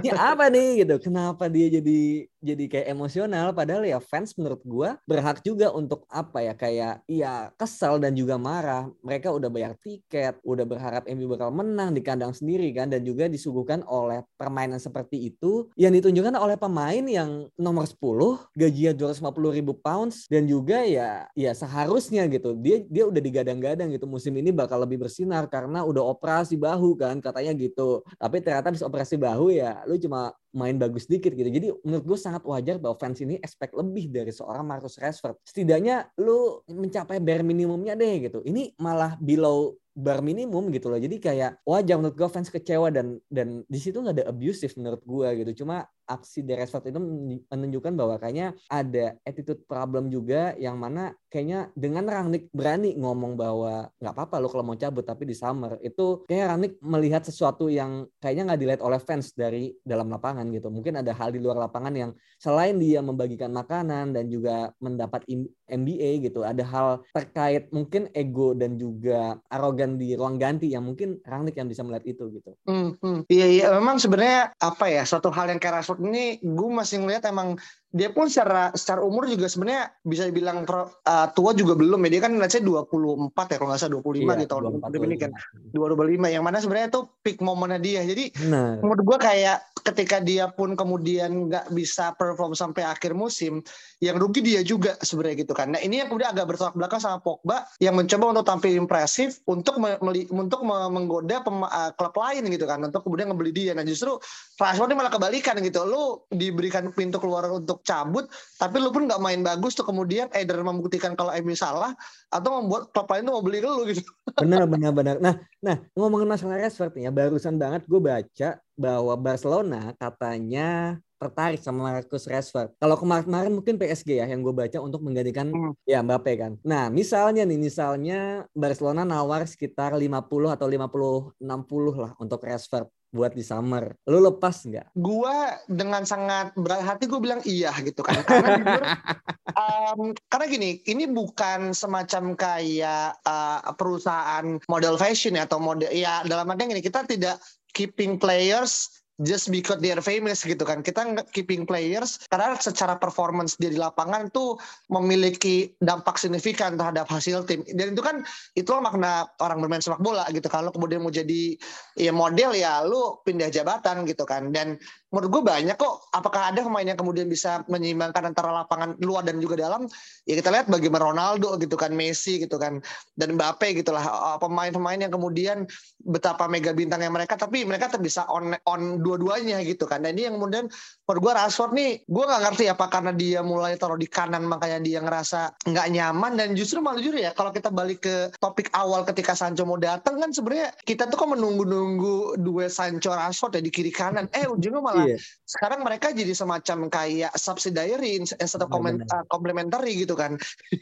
ini 0.00 0.10
apa 0.16 0.48
nih 0.48 0.84
gitu 0.84 0.96
kenapa 1.04 1.44
dia 1.52 1.68
jadi 1.68 2.24
jadi 2.40 2.64
kayak 2.66 2.88
emosional 2.96 3.52
padahal 3.52 3.84
ya 3.84 4.00
fans 4.00 4.32
menurut 4.34 4.60
gua 4.64 4.96
berhak 5.04 5.44
juga 5.44 5.70
untuk 5.72 6.08
apa 6.08 6.40
ya 6.40 6.54
kayak 6.56 7.04
ya 7.06 7.52
kesal 7.60 8.00
dan 8.00 8.16
juga 8.16 8.40
marah. 8.40 8.88
Mereka 9.04 9.28
udah 9.28 9.52
bayar 9.52 9.76
tiket 9.76 10.40
udah 10.40 10.64
berharap 10.64 11.04
MU 11.12 11.28
bakal 11.28 11.52
menang 11.52 11.92
di 11.92 12.00
kandang 12.00 12.32
sendiri 12.32 12.72
kan 12.72 12.88
dan 12.88 13.04
juga 13.04 13.28
disuguhkan 13.28 13.84
oleh 13.84 14.24
permainan 14.40 14.80
seperti 14.80 15.30
itu 15.32 15.68
yang 15.76 15.92
ditunjukkan 15.92 16.34
oleh 16.36 16.56
pemain 16.56 17.04
yang 17.04 17.46
nomor 17.60 17.84
10 17.84 18.56
gajinya 18.56 18.92
250 18.96 19.56
ribu 19.56 19.72
pounds 19.76 20.24
dan 20.32 20.48
juga 20.48 20.82
ya 20.82 21.28
ya 21.36 21.52
seharusnya 21.52 22.24
gitu 22.32 22.56
dia 22.56 22.82
dia 22.88 23.04
udah 23.04 23.20
digadang-gadang 23.20 23.92
gitu 23.92 24.08
musim 24.08 24.32
ini 24.40 24.50
bakal 24.50 24.80
lebih 24.82 25.04
bersinar 25.04 25.46
karena 25.46 25.84
udah 25.84 26.02
operasi 26.08 26.56
bahu 26.56 26.96
kan 26.96 27.20
katanya 27.20 27.52
gitu. 27.52 28.00
Tapi 28.16 28.40
ternyata 28.40 28.72
bisa 28.72 28.88
operasi 28.88 29.20
bahu 29.20 29.52
ya 29.52 29.84
lu 29.84 30.00
cuma 30.00 30.32
main 30.50 30.74
bagus 30.76 31.06
dikit 31.06 31.30
gitu. 31.34 31.46
Jadi 31.46 31.70
menurut 31.86 32.04
gue 32.04 32.18
sangat 32.18 32.42
wajar 32.42 32.76
bahwa 32.82 32.98
fans 32.98 33.22
ini 33.22 33.38
expect 33.38 33.74
lebih 33.74 34.10
dari 34.10 34.34
seorang 34.34 34.66
Marcus 34.66 34.98
Rashford. 34.98 35.38
Setidaknya 35.46 36.10
lu 36.18 36.62
mencapai 36.66 37.22
bare 37.22 37.46
minimumnya 37.46 37.94
deh 37.94 38.30
gitu. 38.30 38.42
Ini 38.42 38.74
malah 38.78 39.14
below 39.18 39.78
bar 40.00 40.24
minimum 40.24 40.72
gitu 40.72 40.88
loh. 40.88 40.96
Jadi 40.96 41.20
kayak 41.20 41.60
wajar 41.68 42.00
menurut 42.00 42.16
gue 42.16 42.28
fans 42.32 42.48
kecewa 42.48 42.88
dan 42.88 43.20
dan 43.28 43.62
di 43.68 43.78
situ 43.78 44.00
nggak 44.00 44.16
ada 44.16 44.26
abusive 44.32 44.72
menurut 44.80 45.02
gue 45.04 45.28
gitu. 45.44 45.64
Cuma 45.64 45.84
aksi 46.10 46.42
dari 46.42 46.66
Rashford 46.66 46.90
itu 46.90 47.00
menunjukkan 47.46 47.92
bahwa 47.94 48.18
kayaknya 48.18 48.58
ada 48.66 49.14
attitude 49.22 49.62
problem 49.70 50.10
juga 50.10 50.58
yang 50.58 50.74
mana 50.74 51.14
kayaknya 51.30 51.70
dengan 51.78 52.10
Rangnick 52.10 52.50
berani 52.50 52.98
ngomong 52.98 53.38
bahwa 53.38 53.86
nggak 54.02 54.14
apa-apa 54.18 54.42
lo 54.42 54.50
kalau 54.50 54.66
mau 54.66 54.74
cabut 54.74 55.06
tapi 55.06 55.30
di 55.30 55.38
summer 55.38 55.78
itu 55.86 56.26
kayak 56.26 56.50
Rangnick 56.50 56.74
melihat 56.82 57.22
sesuatu 57.22 57.70
yang 57.70 58.10
kayaknya 58.18 58.50
nggak 58.50 58.60
dilihat 58.60 58.82
oleh 58.82 58.98
fans 58.98 59.30
dari 59.38 59.70
dalam 59.86 60.10
lapangan 60.10 60.50
gitu. 60.50 60.66
Mungkin 60.66 60.98
ada 60.98 61.14
hal 61.14 61.30
di 61.30 61.38
luar 61.38 61.62
lapangan 61.70 61.94
yang 61.94 62.10
selain 62.42 62.74
dia 62.82 62.98
membagikan 62.98 63.54
makanan 63.54 64.10
dan 64.10 64.26
juga 64.26 64.74
mendapat 64.82 65.22
MBA 65.70 66.26
gitu, 66.26 66.42
ada 66.42 66.66
hal 66.66 66.88
terkait 67.14 67.70
mungkin 67.70 68.10
ego 68.16 68.52
dan 68.58 68.74
juga 68.74 69.38
arogan 69.46 69.89
di 69.96 70.14
ruang 70.14 70.36
ganti 70.36 70.70
yang 70.70 70.84
mungkin 70.84 71.22
Rangnick 71.24 71.56
yang 71.58 71.66
bisa 71.66 71.82
melihat 71.86 72.04
itu 72.06 72.28
gitu. 72.30 72.54
Hmm, 72.68 72.98
hmm. 72.98 73.26
Iya 73.26 73.46
iya 73.46 73.66
memang 73.74 73.96
sebenarnya 73.96 74.54
apa 74.58 74.86
ya 74.90 75.02
suatu 75.06 75.32
hal 75.32 75.50
yang 75.50 75.58
kayak 75.58 75.80
Rashford 75.80 76.04
ini 76.04 76.38
gue 76.42 76.70
masih 76.70 77.02
ngeliat 77.02 77.24
emang 77.26 77.56
dia 77.90 78.06
pun 78.14 78.30
secara 78.30 78.70
secara 78.78 79.02
umur 79.02 79.26
juga 79.26 79.50
sebenarnya 79.50 79.90
bisa 80.06 80.22
dibilang 80.30 80.62
uh, 80.62 81.26
tua 81.34 81.50
juga 81.58 81.74
belum 81.74 81.98
ya. 82.06 82.10
Dia 82.18 82.22
kan 82.30 82.32
let's 82.38 82.54
say 82.54 82.62
24 82.62 83.34
ya 83.34 83.56
kalau 83.58 83.68
nggak 83.74 83.80
salah 83.82 83.98
25 83.98 84.22
iya, 84.22 84.34
di 84.38 84.46
tahun 84.46 84.62
ini 84.78 85.16
kan. 85.18 85.30
225 85.74 86.34
yang 86.34 86.44
mana 86.46 86.62
sebenarnya 86.62 86.88
itu 86.94 87.00
peak 87.26 87.42
momennya 87.42 87.82
dia. 87.82 88.00
Jadi 88.06 88.30
nah. 88.46 88.78
menurut 88.78 89.02
gue 89.02 89.18
kayak 89.18 89.58
ketika 89.82 90.22
dia 90.22 90.46
pun 90.54 90.78
kemudian 90.78 91.50
nggak 91.50 91.74
bisa 91.74 92.14
perform 92.14 92.54
sampai 92.54 92.86
akhir 92.86 93.16
musim 93.16 93.58
yang 93.98 94.20
rugi 94.22 94.44
dia 94.44 94.62
juga 94.62 94.94
sebenarnya 95.02 95.42
gitu 95.42 95.52
kan. 95.56 95.74
Nah 95.74 95.82
ini 95.82 95.98
yang 95.98 96.06
kemudian 96.06 96.30
agak 96.30 96.46
bertolak 96.46 96.78
belakang 96.78 97.02
sama 97.02 97.18
Pogba 97.18 97.66
yang 97.82 97.98
mencoba 97.98 98.38
untuk 98.38 98.46
tampil 98.46 98.78
impresif 98.78 99.42
untuk 99.50 99.82
meli, 99.82 100.30
untuk 100.30 100.62
menggoda 100.62 101.42
uh, 101.42 101.90
klub 101.98 102.14
lain 102.14 102.46
gitu 102.54 102.70
kan 102.70 102.78
untuk 102.86 103.02
kemudian 103.02 103.34
ngebeli 103.34 103.50
dia. 103.50 103.72
Nah 103.74 103.82
justru 103.82 104.14
Rashford 104.62 104.94
ini 104.94 104.96
malah 105.02 105.10
kebalikan 105.10 105.58
gitu. 105.58 105.82
Lu 105.82 106.22
diberikan 106.30 106.94
pintu 106.94 107.18
keluar 107.18 107.50
untuk 107.50 107.79
cabut 107.82 108.28
tapi 108.56 108.76
lu 108.78 108.92
pun 108.92 109.08
nggak 109.08 109.20
main 109.22 109.40
bagus 109.40 109.76
tuh 109.76 109.86
kemudian 109.86 110.28
either 110.36 110.60
membuktikan 110.60 111.12
kalau 111.18 111.32
MU 111.40 111.56
salah 111.56 111.92
atau 112.30 112.62
membuat 112.62 112.92
klub 112.94 113.08
lain 113.10 113.26
tuh 113.26 113.34
mau 113.34 113.44
beli 113.44 113.60
lu 113.60 113.84
gitu. 113.90 114.06
Benar 114.38 114.64
benar 114.70 114.92
benar. 114.94 115.16
Nah, 115.18 115.34
nah 115.58 115.76
ngomongin 115.98 116.30
masalah 116.30 116.56
Rashford 116.60 116.94
ya, 116.96 117.10
barusan 117.10 117.58
banget 117.58 117.84
gue 117.84 118.00
baca 118.00 118.48
bahwa 118.78 119.14
Barcelona 119.18 119.92
katanya 119.98 121.00
tertarik 121.20 121.60
sama 121.60 121.92
Marcus 121.92 122.24
Rashford. 122.24 122.72
Kalau 122.80 122.96
kemarin-kemarin 122.96 123.52
mungkin 123.52 123.76
PSG 123.76 124.24
ya 124.24 124.26
yang 124.30 124.40
gue 124.40 124.56
baca 124.56 124.80
untuk 124.80 125.04
menggantikan 125.04 125.52
hmm. 125.52 125.76
ya 125.84 126.00
Mbappe 126.00 126.32
kan. 126.40 126.52
Nah, 126.64 126.88
misalnya 126.88 127.44
nih 127.44 127.60
misalnya 127.60 128.48
Barcelona 128.56 129.04
nawar 129.04 129.44
sekitar 129.44 129.92
50 129.92 130.08
atau 130.56 130.64
50 130.64 131.36
60 131.36 132.02
lah 132.02 132.12
untuk 132.16 132.40
Rashford 132.40 132.88
buat 133.10 133.34
di 133.34 133.42
summer. 133.42 133.94
Lu 134.06 134.22
lepas 134.22 134.66
nggak? 134.66 134.94
Gua 134.94 135.58
dengan 135.66 136.06
sangat 136.06 136.54
berat 136.54 136.86
hati 136.86 137.10
gue 137.10 137.20
bilang 137.20 137.42
iya 137.42 137.74
gitu 137.82 138.00
kan. 138.06 138.22
Karena 138.22 138.48
jujur, 138.62 138.82
um, 139.62 140.00
karena 140.30 140.46
gini, 140.46 140.70
ini 140.86 141.04
bukan 141.10 141.74
semacam 141.74 142.38
kayak 142.38 143.18
uh, 143.26 143.74
perusahaan 143.74 144.58
model 144.70 144.94
fashion 144.94 145.34
ya, 145.34 145.44
atau 145.46 145.58
model 145.58 145.90
ya 145.90 146.22
dalam 146.26 146.46
artian 146.50 146.70
gini 146.70 146.82
kita 146.82 147.02
tidak 147.06 147.42
keeping 147.74 148.18
players 148.18 148.99
just 149.20 149.52
because 149.52 149.78
they 149.80 149.92
are 149.92 150.02
famous 150.02 150.42
gitu 150.44 150.62
kan. 150.64 150.80
Kita 150.80 151.04
keeping 151.32 151.68
players 151.68 152.20
karena 152.32 152.56
secara 152.56 152.96
performance 152.96 153.56
dia 153.60 153.68
di 153.68 153.78
lapangan 153.78 154.32
tuh 154.32 154.56
memiliki 154.88 155.72
dampak 155.80 156.16
signifikan 156.16 156.80
terhadap 156.80 157.06
hasil 157.08 157.44
tim. 157.44 157.64
Dan 157.76 157.94
itu 157.96 158.02
kan 158.02 158.24
itulah 158.56 158.80
makna 158.90 159.28
orang 159.44 159.60
bermain 159.60 159.84
sepak 159.84 160.00
bola 160.00 160.24
gitu. 160.32 160.48
Kalau 160.48 160.72
kemudian 160.72 161.04
mau 161.04 161.12
jadi 161.12 161.56
ya 162.00 162.12
model 162.12 162.56
ya 162.56 162.80
lu 162.84 163.20
pindah 163.24 163.52
jabatan 163.52 164.08
gitu 164.08 164.24
kan. 164.24 164.50
Dan 164.50 164.80
menurut 165.10 165.28
gue 165.28 165.42
banyak 165.42 165.76
kok. 165.76 166.06
Apakah 166.14 166.54
ada 166.54 166.62
pemain 166.62 166.86
yang 166.86 166.98
kemudian 166.98 167.26
bisa 167.26 167.66
menyeimbangkan 167.66 168.30
antara 168.30 168.54
lapangan 168.54 168.94
luar 169.02 169.26
dan 169.26 169.42
juga 169.42 169.58
dalam? 169.58 169.86
Ya 170.26 170.38
kita 170.38 170.54
lihat 170.54 170.66
bagaimana 170.70 171.10
Ronaldo 171.10 171.58
gitu 171.58 171.74
kan 171.74 171.90
Messi 171.94 172.38
gitu 172.38 172.56
kan 172.58 172.78
dan 173.18 173.34
Mbappe 173.34 173.74
gitulah 173.74 174.02
uh, 174.06 174.38
pemain-pemain 174.38 174.98
yang 175.02 175.10
kemudian 175.10 175.66
betapa 176.06 176.46
mega 176.46 176.70
bintangnya 176.70 177.10
mereka 177.10 177.36
tapi 177.36 177.66
mereka 177.66 177.90
bisa 177.98 178.24
on 178.30 178.54
on 178.70 179.02
dua-duanya 179.02 179.58
gitu 179.66 179.84
kan. 179.90 180.06
Dan 180.06 180.14
ini 180.14 180.30
yang 180.30 180.38
kemudian 180.38 180.70
menurut 181.06 181.20
gue 181.26 181.32
Rashford 181.34 181.72
nih 181.74 181.90
gue 182.06 182.24
nggak 182.24 182.42
ngerti 182.46 182.64
apa 182.70 182.86
karena 182.86 183.12
dia 183.12 183.40
mulai 183.42 183.74
taruh 183.74 183.98
di 183.98 184.06
kanan 184.06 184.46
makanya 184.46 184.78
dia 184.78 184.98
ngerasa 185.02 185.66
nggak 185.66 185.86
nyaman. 185.90 186.32
Dan 186.38 186.54
justru 186.54 186.78
malah 186.78 187.02
jujur 187.02 187.18
ya 187.18 187.34
kalau 187.34 187.50
kita 187.50 187.68
balik 187.74 188.06
ke 188.06 188.30
topik 188.38 188.70
awal 188.78 189.02
ketika 189.02 189.34
Sancho 189.34 189.66
mau 189.66 189.76
datang 189.76 190.22
kan 190.22 190.30
sebenarnya 190.30 190.70
kita 190.86 191.10
tuh 191.10 191.18
kok 191.18 191.30
menunggu-nunggu 191.34 192.38
dua 192.38 192.70
Sancho 192.70 193.10
Rashford 193.10 193.58
ya 193.58 193.62
di 193.66 193.74
kiri 193.74 193.90
kanan. 193.90 194.30
Eh 194.30 194.46
ujungnya 194.46 194.78
malah 194.78 194.99
iya. 195.06 195.16
sekarang 195.46 195.86
mereka 195.86 196.10
jadi 196.10 196.34
semacam 196.34 196.90
kayak 196.90 197.32
subsidiary 197.36 198.18
instead 198.18 198.60
of 198.60 198.68
comment, 198.68 199.04
uh, 199.12 199.24
complementary 199.30 200.04
gitu 200.04 200.18
kan. 200.18 200.36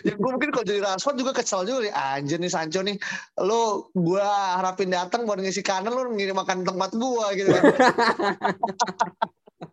Ya, 0.00 0.16
gue 0.16 0.30
mungkin 0.32 0.50
kalau 0.50 0.64
jadi 0.64 0.80
Rashford 0.80 1.20
juga 1.20 1.32
kesel 1.36 1.68
juga 1.68 1.84
nih. 1.84 1.92
Anjir 1.92 2.40
nih 2.40 2.50
Sancho 2.50 2.80
nih. 2.80 2.96
Lo 3.36 3.92
gue 3.92 4.24
harapin 4.24 4.88
datang 4.88 5.28
buat 5.28 5.38
ngisi 5.38 5.60
kanan 5.60 5.92
lo 5.92 6.08
ngirim 6.08 6.34
makan 6.34 6.64
tempat 6.64 6.90
gue 6.96 7.26
gitu 7.36 7.50
kan. 7.52 7.64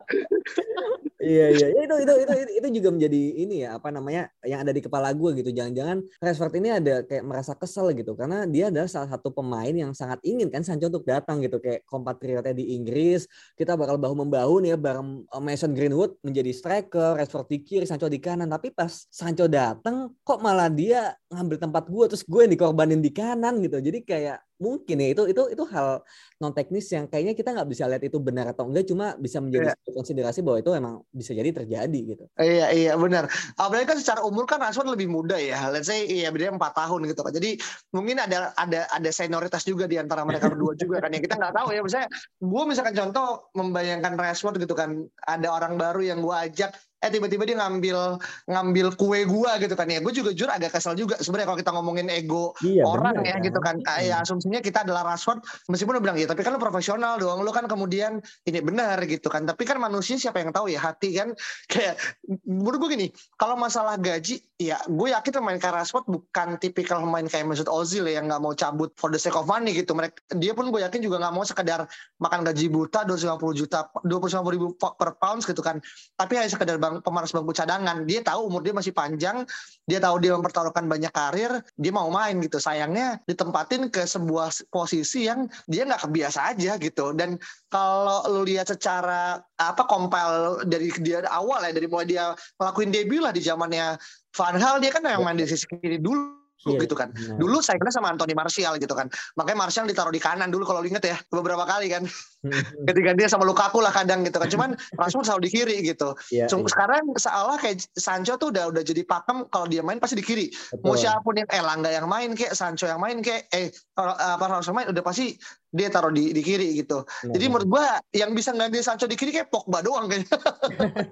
iya 1.19 1.45
iya. 1.51 1.67
Itu, 1.83 1.95
itu 1.99 2.13
itu 2.23 2.33
itu 2.63 2.67
juga 2.79 2.89
menjadi 2.95 3.21
ini 3.43 3.55
ya 3.67 3.75
apa 3.75 3.91
namanya 3.91 4.31
yang 4.47 4.63
ada 4.63 4.71
di 4.71 4.81
kepala 4.81 5.11
gue 5.11 5.43
gitu. 5.43 5.51
Jangan-jangan 5.51 5.97
Rashford 6.23 6.53
ini 6.59 6.69
ada 6.71 6.95
kayak 7.03 7.23
merasa 7.27 7.53
kesel 7.53 7.91
gitu 7.95 8.15
karena 8.15 8.47
dia 8.47 8.71
adalah 8.71 8.87
salah 8.87 9.09
satu 9.11 9.33
pemain 9.35 9.71
yang 9.71 9.91
sangat 9.91 10.23
ingin 10.23 10.47
kan 10.47 10.63
Sancho 10.63 10.87
untuk 10.87 11.03
datang 11.03 11.43
gitu. 11.43 11.59
Kayak 11.59 11.83
kompatriotnya 11.87 12.55
di 12.55 12.75
Inggris 12.75 13.27
kita 13.59 13.75
bakal 13.75 13.99
bahu 13.99 14.23
membahu 14.23 14.63
nih 14.63 14.75
ya 14.75 14.77
bareng 14.79 15.27
eh, 15.27 15.43
Mason 15.43 15.71
Greenwood 15.75 16.19
menjadi 16.23 16.51
striker 16.55 17.19
Rashford 17.19 17.47
di 17.51 17.57
kiri 17.63 17.85
Sancho 17.85 18.07
di 18.07 18.19
kanan. 18.23 18.47
Tapi 18.47 18.71
pas 18.71 19.07
Sancho 19.11 19.45
datang 19.51 20.15
kok 20.23 20.39
malah 20.39 20.71
dia 20.71 21.11
ngambil 21.27 21.57
tempat 21.59 21.83
gue 21.91 22.05
terus 22.07 22.23
gue 22.23 22.41
yang 22.47 22.53
dikorbanin 22.53 23.03
di 23.03 23.11
kanan 23.11 23.59
gitu. 23.59 23.83
Jadi 23.83 23.99
kayak 24.07 24.39
mungkin 24.57 24.97
ya 24.97 25.07
itu 25.13 25.23
itu 25.29 25.43
itu 25.53 25.63
hal 25.69 26.01
non 26.41 26.49
teknis 26.53 26.89
yang 26.89 27.05
kayaknya 27.05 27.37
kita 27.37 27.53
nggak 27.53 27.69
bisa 27.69 27.85
lihat 27.85 28.03
itu 28.03 28.17
benar 28.17 28.49
atau 28.49 28.65
enggak 28.65 28.89
cuma 28.89 29.13
bisa 29.21 29.37
menjadi 29.37 29.73
yeah. 29.73 29.77
Konsiderasi 29.97 30.45
bahwa 30.45 30.61
itu 30.61 30.71
emang 30.77 31.01
bisa 31.09 31.33
jadi 31.33 31.49
terjadi 31.49 31.99
gitu. 32.13 32.25
Iya 32.37 32.69
iya 32.69 32.93
benar. 32.93 33.25
Apalagi 33.57 33.89
kan 33.89 33.97
secara 33.97 34.21
umur 34.21 34.45
kan 34.45 34.61
Rashford 34.61 34.93
lebih 34.93 35.09
muda 35.09 35.41
ya. 35.41 35.73
Let's 35.73 35.89
say 35.89 36.05
iya 36.05 36.29
beda 36.29 36.53
empat 36.53 36.77
tahun 36.77 37.09
gitu 37.09 37.25
kan. 37.25 37.33
Jadi 37.33 37.57
mungkin 37.89 38.21
ada 38.21 38.53
ada 38.53 38.85
ada 38.93 39.09
senioritas 39.09 39.65
juga 39.65 39.89
di 39.89 39.97
antara 39.97 40.21
mereka 40.21 40.53
berdua 40.53 40.77
juga 40.77 41.01
kan 41.01 41.09
yang 41.09 41.25
kita 41.25 41.35
nggak 41.35 41.53
tahu 41.57 41.73
ya. 41.73 41.81
Misalnya 41.81 42.09
gue 42.37 42.63
misalkan 42.69 42.93
contoh 42.93 43.49
membayangkan 43.57 44.13
Rashford 44.13 44.61
gitu 44.61 44.77
kan 44.77 45.01
ada 45.25 45.47
orang 45.49 45.81
baru 45.81 46.05
yang 46.05 46.21
gue 46.21 46.35
ajak 46.37 46.77
eh 46.97 47.09
tiba-tiba 47.13 47.45
dia 47.45 47.57
ngambil 47.61 48.17
ngambil 48.49 48.87
kue 48.97 49.21
gua 49.29 49.61
gitu 49.61 49.77
kan. 49.77 49.85
Ya 49.85 50.01
gue 50.01 50.09
juga 50.09 50.33
jujur 50.33 50.49
agak 50.49 50.73
kesel 50.73 50.97
juga 50.97 51.21
sebenarnya 51.21 51.47
kalau 51.53 51.59
kita 51.61 51.71
ngomongin 51.77 52.07
ego 52.09 52.57
iya, 52.65 52.81
orang 52.81 53.21
bener, 53.21 53.29
ya 53.29 53.33
kan? 53.37 53.45
gitu 53.45 53.59
kan. 53.61 53.75
Kayak 53.85 54.17
hmm. 54.17 54.25
asumsinya 54.25 54.59
kita 54.65 54.79
adalah 54.81 55.13
Rashford 55.13 55.45
meskipun 55.69 55.97
udah 55.97 56.03
bilang 56.03 56.17
ya 56.17 56.25
tapi 56.25 56.41
kan 56.41 56.57
lu 56.57 56.61
profesional 56.61 57.21
doang 57.21 57.45
lu 57.45 57.51
kan 57.53 57.69
kemudian 57.69 58.17
ini 58.49 58.59
benar 58.65 58.97
gitu 59.05 59.29
kan. 59.29 59.45
Tapi 59.45 59.61
kan 59.61 59.77
manusia 59.77 60.17
siapa 60.17 60.41
yang 60.41 60.49
tahu 60.49 60.73
ya 60.73 60.81
hati 60.81 61.13
kan. 61.13 61.37
Kayak 61.71 62.01
menurut 62.49 62.77
gue 62.87 62.89
gini 62.97 63.07
kalau 63.37 63.53
masalah 63.53 64.01
gaji 64.01 64.41
ya 64.57 64.81
gue 64.89 65.13
yakin 65.13 65.31
pemain 65.37 65.57
kayak 65.61 65.85
Rashford 65.85 66.09
bukan 66.09 66.57
tipikal 66.57 66.97
pemain 67.05 67.29
kayak 67.29 67.45
Mesut 67.45 67.69
Ozil 67.69 68.09
ya 68.09 68.17
yang 68.17 68.25
nggak 68.25 68.41
mau 68.41 68.57
cabut 68.57 68.89
for 68.97 69.13
the 69.13 69.21
sake 69.21 69.37
of 69.37 69.45
money 69.45 69.69
gitu. 69.77 69.93
Mereka 69.93 70.17
dia 70.41 70.57
pun 70.57 70.73
gue 70.73 70.81
yakin 70.81 71.05
juga 71.05 71.21
nggak 71.21 71.33
mau 71.37 71.45
sekedar 71.45 71.85
makan 72.17 72.41
gaji 72.41 72.73
buta 72.73 73.05
250 73.05 73.53
juta 73.53 73.85
250 74.01 74.55
ribu 74.57 74.73
per 74.73 75.13
pounds 75.21 75.45
gitu 75.45 75.61
kan. 75.61 75.77
Tapi 76.17 76.33
hanya 76.41 76.49
sekedar 76.49 76.81
bang, 76.87 77.03
pemanas 77.03 77.35
bangku 77.35 77.51
cadangan. 77.51 78.07
Dia 78.07 78.23
tahu 78.23 78.47
umur 78.47 78.63
dia 78.63 78.71
masih 78.71 78.95
panjang, 78.95 79.43
dia 79.83 79.99
tahu 79.99 80.23
dia 80.23 80.31
mempertaruhkan 80.39 80.87
banyak 80.87 81.11
karir, 81.11 81.59
dia 81.75 81.91
mau 81.91 82.07
main 82.07 82.39
gitu. 82.39 82.57
Sayangnya 82.63 83.19
ditempatin 83.27 83.91
ke 83.91 84.07
sebuah 84.07 84.71
posisi 84.71 85.27
yang 85.27 85.51
dia 85.67 85.83
nggak 85.83 86.07
kebiasa 86.07 86.55
aja 86.55 86.79
gitu. 86.79 87.11
Dan 87.11 87.35
kalau 87.67 88.23
lu 88.31 88.47
lihat 88.47 88.71
secara 88.71 89.43
apa 89.59 89.83
compile 89.85 90.63
dari 90.63 90.87
dia 91.03 91.27
awal 91.27 91.67
ya 91.67 91.75
dari 91.75 91.87
mulai 91.91 92.07
dia 92.07 92.31
ngelakuin 92.55 92.89
debut 92.95 93.19
lah 93.19 93.35
di 93.35 93.43
zamannya 93.43 93.99
Van 94.31 94.55
Hal 94.55 94.79
dia 94.79 94.95
kan 94.95 95.03
yang 95.03 95.27
main 95.27 95.35
di 95.35 95.49
sisi 95.49 95.67
kiri 95.67 95.99
dulu 95.99 96.37
yeah, 96.65 96.81
gitu 96.81 96.95
kan. 96.97 97.13
Benar. 97.13 97.37
Dulu 97.37 97.57
saya 97.61 97.77
kena 97.77 97.93
sama 97.93 98.09
Anthony 98.09 98.33
Martial 98.33 98.73
gitu 98.81 98.93
kan. 98.97 99.07
Makanya 99.37 99.57
Martial 99.67 99.85
ditaruh 99.85 100.13
di 100.13 100.21
kanan 100.21 100.49
dulu 100.49 100.65
kalau 100.65 100.81
inget 100.81 101.03
ya 101.05 101.17
beberapa 101.29 101.63
kali 101.63 101.91
kan. 101.91 102.03
Ketika 102.89 103.11
dia 103.13 103.27
sama 103.29 103.43
Lukaku 103.47 103.79
lah 103.83 103.93
kadang 103.93 104.23
gitu 104.23 104.37
kan. 104.37 104.49
Cuman 104.49 104.69
Rashford 104.99 105.25
selalu 105.27 105.41
di 105.47 105.51
kiri 105.51 105.77
gitu. 105.85 106.15
Yeah, 106.33 106.47
yeah. 106.49 106.67
Sekarang 106.67 107.03
seolah 107.15 107.57
kayak 107.59 107.85
Sancho 107.95 108.35
tuh 108.39 108.49
udah 108.53 108.71
udah 108.71 108.83
jadi 108.83 109.03
pakem 109.03 109.47
kalau 109.51 109.67
dia 109.69 109.83
main 109.83 110.01
pasti 110.01 110.19
di 110.19 110.25
kiri. 110.25 110.49
Betul. 110.51 110.83
Mau 110.83 110.95
siapa 110.95 111.21
pun 111.21 111.35
yang 111.35 111.49
eh 111.49 111.63
Langga 111.63 111.89
yang 111.91 112.07
main 112.07 112.31
kayak 112.33 112.53
Sancho 112.55 112.87
yang 112.87 113.01
main 113.01 113.19
kayak 113.19 113.49
eh 113.51 113.71
apa 113.97 114.45
Rashford 114.47 114.75
main 114.75 114.87
udah 114.91 115.03
pasti 115.03 115.35
dia 115.67 115.91
taruh 115.91 116.15
di 116.15 116.31
di 116.31 116.39
kiri 116.39 116.79
gitu. 116.79 117.03
Nah, 117.03 117.33
Jadi 117.35 117.45
menurut 117.51 117.67
gua 117.67 117.99
yang 118.15 118.31
bisa 118.31 118.55
ganti 118.55 118.79
Sancho 118.79 119.03
di 119.03 119.19
kiri 119.19 119.35
kayak 119.35 119.51
Pogba 119.51 119.83
doang 119.83 120.07
kayaknya. 120.07 120.39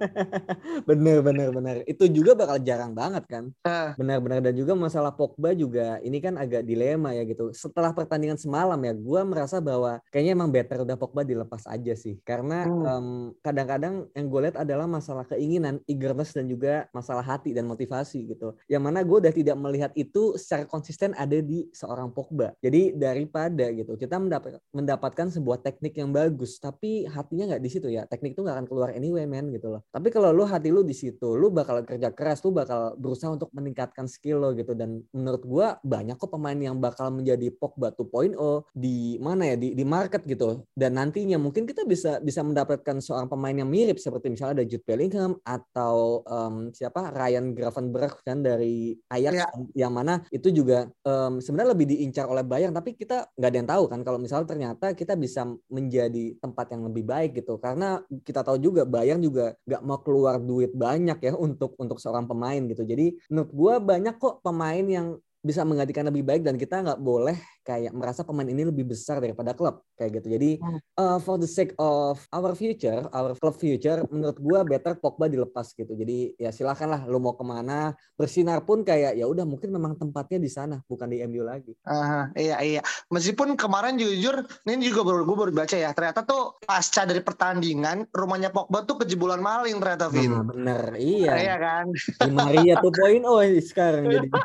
bener 0.88 1.20
bener 1.20 1.48
bener. 1.52 1.76
Itu 1.84 2.08
juga 2.08 2.32
bakal 2.32 2.64
jarang 2.64 2.96
banget 2.96 3.28
kan. 3.28 3.52
Uh. 3.68 3.92
Benar 4.00 4.24
benar 4.24 4.40
dan 4.40 4.56
juga 4.56 4.72
masalah 4.72 5.12
Pogba 5.12 5.52
juga 5.52 6.00
ini 6.00 6.24
kan 6.24 6.40
agak 6.40 6.64
dilema 6.64 7.12
ya 7.12 7.28
gitu. 7.28 7.52
Setelah 7.52 7.92
pertandingan 7.92 8.40
semalam 8.40 8.80
ya, 8.80 8.96
gua 8.96 9.28
merasa 9.28 9.60
bahwa 9.60 10.00
kayaknya 10.08 10.32
emang 10.32 10.48
better 10.48 10.80
udah 10.88 10.96
Pogba 10.96 11.20
dilepas 11.26 11.66
aja 11.66 11.92
sih. 11.98 12.22
Karena 12.22 12.64
hmm. 12.64 12.84
um, 12.86 13.08
kadang-kadang 13.42 14.06
yang 14.14 14.26
gue 14.30 14.40
lihat 14.48 14.56
adalah 14.62 14.86
masalah 14.86 15.26
keinginan, 15.26 15.82
eagerness 15.90 16.32
dan 16.32 16.46
juga 16.46 16.86
masalah 16.94 17.26
hati 17.26 17.50
dan 17.52 17.66
motivasi 17.66 18.30
gitu. 18.30 18.54
Yang 18.70 18.82
mana 18.82 19.02
gue 19.02 19.16
udah 19.18 19.34
tidak 19.34 19.56
melihat 19.58 19.92
itu 19.98 20.38
secara 20.38 20.64
konsisten 20.64 21.12
ada 21.18 21.38
di 21.42 21.66
seorang 21.74 22.14
Pogba. 22.14 22.54
Jadi 22.62 22.94
daripada 22.94 23.66
gitu 23.74 23.98
kita 23.98 24.16
mendapat 24.22 24.62
mendapatkan 24.70 25.28
sebuah 25.32 25.60
teknik 25.64 25.98
yang 25.98 26.14
bagus 26.14 26.62
tapi 26.62 27.04
hatinya 27.08 27.54
nggak 27.54 27.62
di 27.62 27.70
situ 27.70 27.88
ya 27.90 28.06
teknik 28.06 28.38
itu 28.38 28.44
nggak 28.44 28.56
akan 28.62 28.66
keluar 28.68 28.88
anyway 28.94 29.24
man 29.24 29.50
gitu 29.50 29.72
loh 29.72 29.82
tapi 29.90 30.12
kalau 30.14 30.30
lu 30.30 30.44
hati 30.46 30.70
lu 30.70 30.86
di 30.86 30.94
situ 30.94 31.34
lu 31.34 31.50
bakal 31.50 31.82
kerja 31.82 32.12
keras 32.14 32.44
lu 32.46 32.54
bakal 32.54 32.94
berusaha 32.94 33.32
untuk 33.32 33.50
meningkatkan 33.56 34.06
skill 34.06 34.44
lo 34.44 34.50
gitu 34.54 34.76
dan 34.76 35.02
menurut 35.10 35.42
gua 35.42 35.66
banyak 35.82 36.14
kok 36.14 36.30
pemain 36.30 36.56
yang 36.56 36.78
bakal 36.78 37.10
menjadi 37.10 37.48
Pogba 37.50 37.90
2.0 37.92 38.36
di 38.76 39.16
mana 39.18 39.54
ya 39.54 39.56
di 39.56 39.72
di 39.72 39.84
market 39.84 40.22
gitu 40.28 40.62
dan 40.76 40.94
nantinya 41.10 41.42
mungkin 41.42 41.66
kita 41.66 41.82
bisa 41.82 42.22
bisa 42.22 42.46
mendapatkan 42.46 43.02
seorang 43.02 43.26
pemain 43.26 43.54
yang 43.54 43.66
mirip 43.66 43.98
seperti 43.98 44.30
misalnya 44.30 44.62
ada 44.62 44.66
Jude 44.70 44.86
Bellingham 44.86 45.42
atau 45.42 46.22
um, 46.22 46.70
siapa? 46.70 47.10
Ryan 47.10 47.50
Gravenberch 47.50 48.22
kan 48.22 48.46
dari 48.46 48.94
Ajax 49.10 49.34
ya. 49.34 49.46
yang 49.74 49.92
mana 49.94 50.22
itu 50.30 50.54
juga 50.54 50.86
um, 51.02 51.42
sebenarnya 51.42 51.74
lebih 51.74 51.86
diincar 51.90 52.30
oleh 52.30 52.46
Bayern 52.46 52.70
tapi 52.70 52.94
kita 52.94 53.26
nggak 53.34 53.50
ada 53.50 53.58
yang 53.58 53.68
tahu 53.68 53.84
kan 53.90 54.00
kalau 54.06 54.18
misalnya 54.22 54.36
misal 54.36 54.44
ternyata 54.44 54.92
kita 54.92 55.16
bisa 55.16 55.48
menjadi 55.72 56.36
tempat 56.36 56.76
yang 56.76 56.84
lebih 56.84 57.08
baik 57.08 57.40
gitu. 57.40 57.56
Karena 57.56 58.04
kita 58.20 58.44
tahu 58.44 58.60
juga 58.60 58.84
Bayern 58.84 59.24
juga 59.24 59.56
nggak 59.64 59.80
mau 59.80 59.96
keluar 60.04 60.36
duit 60.36 60.76
banyak 60.76 61.16
ya 61.24 61.32
untuk 61.32 61.72
untuk 61.80 61.96
seorang 61.96 62.28
pemain 62.28 62.60
gitu. 62.68 62.84
Jadi 62.84 63.16
menurut 63.32 63.50
gue 63.56 63.74
banyak 63.80 64.14
kok 64.20 64.44
pemain 64.44 64.84
yang 64.84 65.16
bisa 65.40 65.64
menggantikan 65.64 66.04
lebih 66.12 66.20
baik 66.20 66.42
dan 66.44 66.60
kita 66.60 66.84
nggak 66.84 67.00
boleh 67.00 67.38
kayak 67.66 67.90
merasa 67.90 68.22
pemain 68.22 68.46
ini 68.46 68.62
lebih 68.62 68.86
besar 68.86 69.18
daripada 69.18 69.50
klub 69.50 69.82
kayak 69.98 70.22
gitu. 70.22 70.38
Jadi 70.38 70.50
uh, 70.94 71.18
for 71.18 71.34
the 71.34 71.50
sake 71.50 71.74
of 71.82 72.22
our 72.30 72.54
future, 72.54 73.10
our 73.10 73.34
club 73.34 73.58
future, 73.58 74.06
menurut 74.06 74.38
gue 74.38 74.58
better 74.70 74.94
Pogba 74.94 75.26
dilepas 75.26 75.74
gitu. 75.74 75.90
Jadi 75.90 76.38
ya 76.38 76.54
silakanlah 76.54 77.02
lo 77.10 77.18
mau 77.18 77.34
ke 77.34 77.42
mana 77.42 77.90
bersinar 78.14 78.62
pun 78.62 78.86
kayak 78.86 79.18
ya 79.18 79.26
udah 79.26 79.42
mungkin 79.42 79.74
memang 79.74 79.98
tempatnya 79.98 80.38
di 80.38 80.46
sana 80.46 80.78
bukan 80.86 81.10
di 81.10 81.18
MU 81.26 81.42
lagi. 81.42 81.74
Uh, 81.82 82.30
iya 82.38 82.62
iya. 82.62 82.82
Meskipun 83.10 83.58
kemarin 83.58 83.98
jujur 83.98 84.46
ini 84.70 84.86
juga 84.86 85.02
baru 85.02 85.26
gue 85.26 85.36
baru 85.36 85.50
baca 85.50 85.74
ya 85.74 85.90
ternyata 85.90 86.22
tuh 86.22 86.54
pasca 86.62 87.02
dari 87.02 87.18
pertandingan 87.18 88.06
rumahnya 88.14 88.54
Pogba 88.54 88.86
tuh 88.86 89.02
kejebolan 89.02 89.42
maling 89.42 89.82
ternyata 89.82 90.06
Vin. 90.06 90.30
Nah, 90.30 90.46
bener 90.46 90.94
iya. 90.94 91.34
Iya 91.34 91.56
kan. 91.58 91.84
Di 91.90 92.30
Maria 92.30 92.78
tuh 92.78 92.94
poin 92.94 93.22
oh 93.26 93.42
sekarang 93.58 94.06
jadi. 94.06 94.28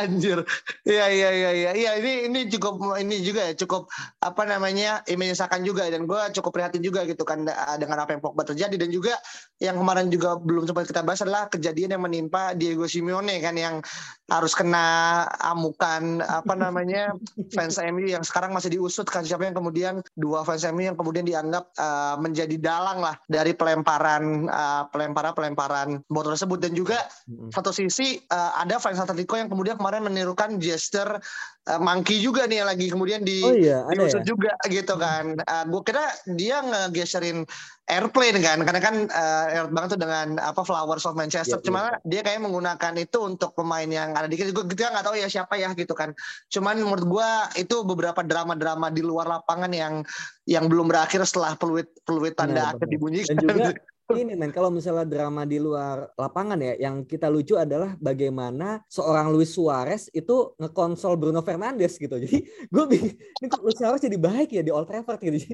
Anjir. 0.00 0.40
Iya 0.86 1.06
iya 1.10 1.30
iya 1.30 1.50
iya. 1.52 1.70
Iya 1.74 1.90
ini 1.98 2.12
ini 2.30 2.40
cukup 2.50 2.98
ini 2.98 3.22
juga 3.22 3.50
ya 3.50 3.54
cukup 3.54 3.90
apa 4.22 4.42
namanya 4.46 5.02
menyesakan 5.06 5.62
juga. 5.66 5.86
Dan 5.90 6.06
gue 6.06 6.20
cukup 6.38 6.50
prihatin 6.54 6.82
juga 6.82 7.04
gitu 7.06 7.22
kan 7.26 7.46
dengan 7.78 7.98
apa 8.02 8.14
yang 8.14 8.22
Pogba 8.22 8.46
terjadi. 8.46 8.74
Dan 8.78 8.90
juga 8.94 9.14
yang 9.58 9.78
kemarin 9.78 10.08
juga 10.10 10.38
belum 10.38 10.66
sempat 10.66 10.88
kita 10.88 11.02
bahas 11.02 11.22
adalah 11.22 11.46
kejadian 11.50 11.98
yang 11.98 12.02
menimpa 12.02 12.54
Diego 12.54 12.86
Simeone 12.86 13.38
kan 13.42 13.54
yang 13.58 13.82
harus 14.30 14.56
kena 14.56 15.22
amukan 15.44 16.24
apa 16.24 16.54
namanya 16.56 17.12
fans 17.54 17.76
MU 17.76 18.08
yang 18.08 18.24
sekarang 18.24 18.54
masih 18.54 18.78
diusut 18.78 19.06
kan. 19.06 19.26
Siapa 19.26 19.44
yang 19.44 19.56
kemudian 19.56 20.00
dua 20.16 20.46
fans 20.46 20.64
MU 20.70 20.82
yang 20.82 20.96
kemudian 20.96 21.26
dianggap 21.26 21.68
uh, 21.76 22.16
menjadi 22.18 22.56
dalang 22.58 23.02
lah 23.02 23.18
dari 23.28 23.52
pelemparan 23.52 24.48
uh, 24.48 24.82
pelemparan 24.88 25.32
pelemparan 25.34 25.88
botol 26.08 26.34
tersebut. 26.34 26.58
Dan 26.62 26.72
juga 26.78 27.02
satu 27.50 27.74
sisi 27.74 28.22
uh, 28.30 28.56
ada 28.56 28.78
fans 28.78 29.02
Atletico 29.02 29.34
yang 29.34 29.50
kemudian 29.50 29.76
kemarin 29.76 30.06
menirukan 30.06 30.51
gesture 30.58 31.20
uh, 31.68 31.80
monkey 31.80 32.18
juga 32.18 32.48
nih 32.48 32.62
yang 32.62 32.68
lagi 32.68 32.86
kemudian 32.90 33.22
di 33.22 33.44
oh 33.44 33.54
iya, 33.54 33.86
diusut 33.94 34.24
ya? 34.24 34.26
juga 34.26 34.52
gitu 34.66 34.94
kan. 34.98 35.38
Uh, 35.46 35.64
gue 35.70 35.82
kira 35.86 36.04
dia 36.34 36.60
ngegeserin 36.64 37.46
airplane 37.90 38.38
kan 38.40 38.58
karena 38.62 38.80
kan 38.80 38.94
uh, 39.10 39.68
banget 39.68 39.98
tuh 39.98 40.00
dengan 40.00 40.40
apa 40.42 40.62
Flowers 40.64 41.06
of 41.06 41.14
Manchester. 41.14 41.60
Yeah, 41.60 41.66
cuma 41.66 41.80
yeah. 41.80 41.98
dia 42.08 42.20
kayak 42.26 42.42
menggunakan 42.42 42.92
itu 42.98 43.18
untuk 43.22 43.54
pemain 43.54 43.86
yang 43.86 44.16
ada 44.16 44.26
di 44.26 44.34
gue 44.38 44.50
kita 44.50 44.90
nggak 44.90 45.06
tahu 45.06 45.16
ya 45.18 45.28
siapa 45.30 45.54
ya 45.60 45.70
gitu 45.76 45.94
kan. 45.94 46.16
Cuman 46.50 46.82
menurut 46.82 47.06
gue 47.06 47.30
itu 47.62 47.76
beberapa 47.86 48.24
drama-drama 48.26 48.90
di 48.90 49.02
luar 49.04 49.28
lapangan 49.30 49.70
yang 49.70 50.02
yang 50.48 50.66
belum 50.66 50.90
berakhir 50.90 51.22
setelah 51.22 51.54
peluit 51.54 51.86
peluit 52.02 52.34
tanda 52.34 52.74
akhir 52.74 52.88
dibunyikan. 52.90 53.38
Dan 53.38 53.46
juga 53.46 53.72
ini 54.16 54.32
men 54.36 54.52
kalau 54.52 54.68
misalnya 54.68 55.04
drama 55.04 55.42
di 55.44 55.58
luar 55.58 56.10
lapangan 56.16 56.58
ya 56.60 56.88
yang 56.88 57.04
kita 57.04 57.28
lucu 57.28 57.56
adalah 57.56 57.94
bagaimana 57.98 58.80
seorang 58.88 59.32
Luis 59.32 59.52
Suarez 59.52 60.08
itu 60.12 60.56
ngekonsol 60.58 61.16
Bruno 61.16 61.40
Fernandes 61.44 61.96
gitu 61.96 62.16
jadi 62.16 62.38
gue 62.44 62.84
bingung 62.88 63.14
ini 63.16 63.46
kok 63.48 63.62
Luis 63.62 63.76
Suarez 63.76 64.02
jadi 64.02 64.18
baik 64.18 64.52
ya 64.52 64.62
di 64.64 64.72
Old 64.72 64.88
Trafford 64.88 65.20
gitu 65.22 65.38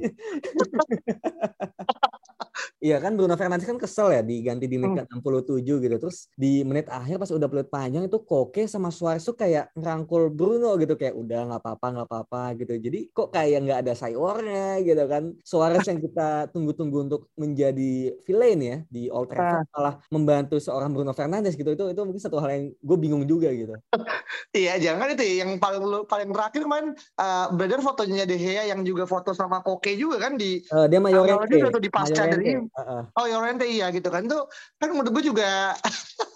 Iya 2.78 3.02
kan 3.02 3.18
Bruno 3.18 3.34
Fernandes 3.34 3.66
kan 3.66 3.74
kesel 3.74 4.14
ya 4.14 4.22
diganti 4.22 4.70
di 4.70 4.78
menit 4.78 5.02
Hmm. 5.10 5.18
ke-67 5.18 5.82
gitu. 5.82 5.96
Terus 5.98 6.30
di 6.38 6.62
menit 6.62 6.86
akhir 6.86 7.18
pas 7.18 7.30
udah 7.34 7.50
peluit 7.50 7.66
panjang 7.66 8.06
itu 8.06 8.18
Koke 8.22 8.70
sama 8.70 8.94
Suarez 8.94 9.26
tuh 9.26 9.34
kayak 9.34 9.74
ngerangkul 9.74 10.30
Bruno 10.30 10.78
gitu 10.78 10.94
kayak 10.94 11.18
udah 11.18 11.50
nggak 11.50 11.60
apa-apa 11.62 11.86
nggak 11.90 12.06
apa-apa 12.06 12.42
gitu. 12.62 12.74
Jadi 12.78 13.10
kok 13.10 13.34
kayak 13.34 13.66
nggak 13.66 13.78
ada 13.82 13.92
sayurnya 13.98 14.78
gitu 14.86 15.04
kan. 15.10 15.34
Suarez 15.42 15.82
yang 15.90 15.98
kita 15.98 16.54
tunggu-tunggu 16.54 16.98
untuk 17.10 17.26
menjadi 17.34 18.14
villain 18.22 18.47
ya 18.56 18.76
di 18.88 19.12
Old 19.12 19.28
Trafford 19.28 19.68
malah 19.68 19.94
membantu 20.08 20.56
seorang 20.56 20.88
Bruno 20.88 21.12
Fernandes 21.12 21.52
gitu. 21.52 21.68
Itu 21.68 21.92
itu 21.92 22.00
mungkin 22.00 22.16
satu 22.16 22.40
hal 22.40 22.48
yang 22.48 22.64
gue 22.72 22.96
bingung 22.96 23.24
juga 23.24 23.52
gitu. 23.52 23.76
Iya, 24.48 24.76
jangan 24.80 25.12
itu 25.12 25.24
ya, 25.24 25.34
yang 25.44 25.56
paling 25.56 25.80
paling 26.04 26.28
terakhir 26.32 26.64
kemarin 26.64 26.92
uh, 27.16 27.48
beredar 27.52 27.80
fotonya 27.80 28.24
De 28.24 28.36
Gea 28.36 28.64
yang 28.64 28.80
juga 28.80 29.04
foto 29.04 29.32
sama 29.32 29.60
Koke 29.60 29.92
juga 29.92 30.20
kan 30.20 30.36
di 30.36 30.60
Eh, 30.62 30.86
dia 30.88 31.00
Mayorente. 31.00 31.48
juga 31.52 31.68
tuh 31.72 31.82
di 31.82 31.90
pasca 31.92 32.24
Mayorente. 32.24 32.44
dari- 32.44 32.64
Heeh. 32.64 33.02
Oh 33.12 33.26
Llorente 33.26 33.64
iya 33.64 33.88
gitu 33.88 34.08
kan 34.08 34.24
tuh 34.24 34.48
kan 34.76 34.92
menurut 34.92 35.12
gue 35.12 35.24
juga 35.28 35.72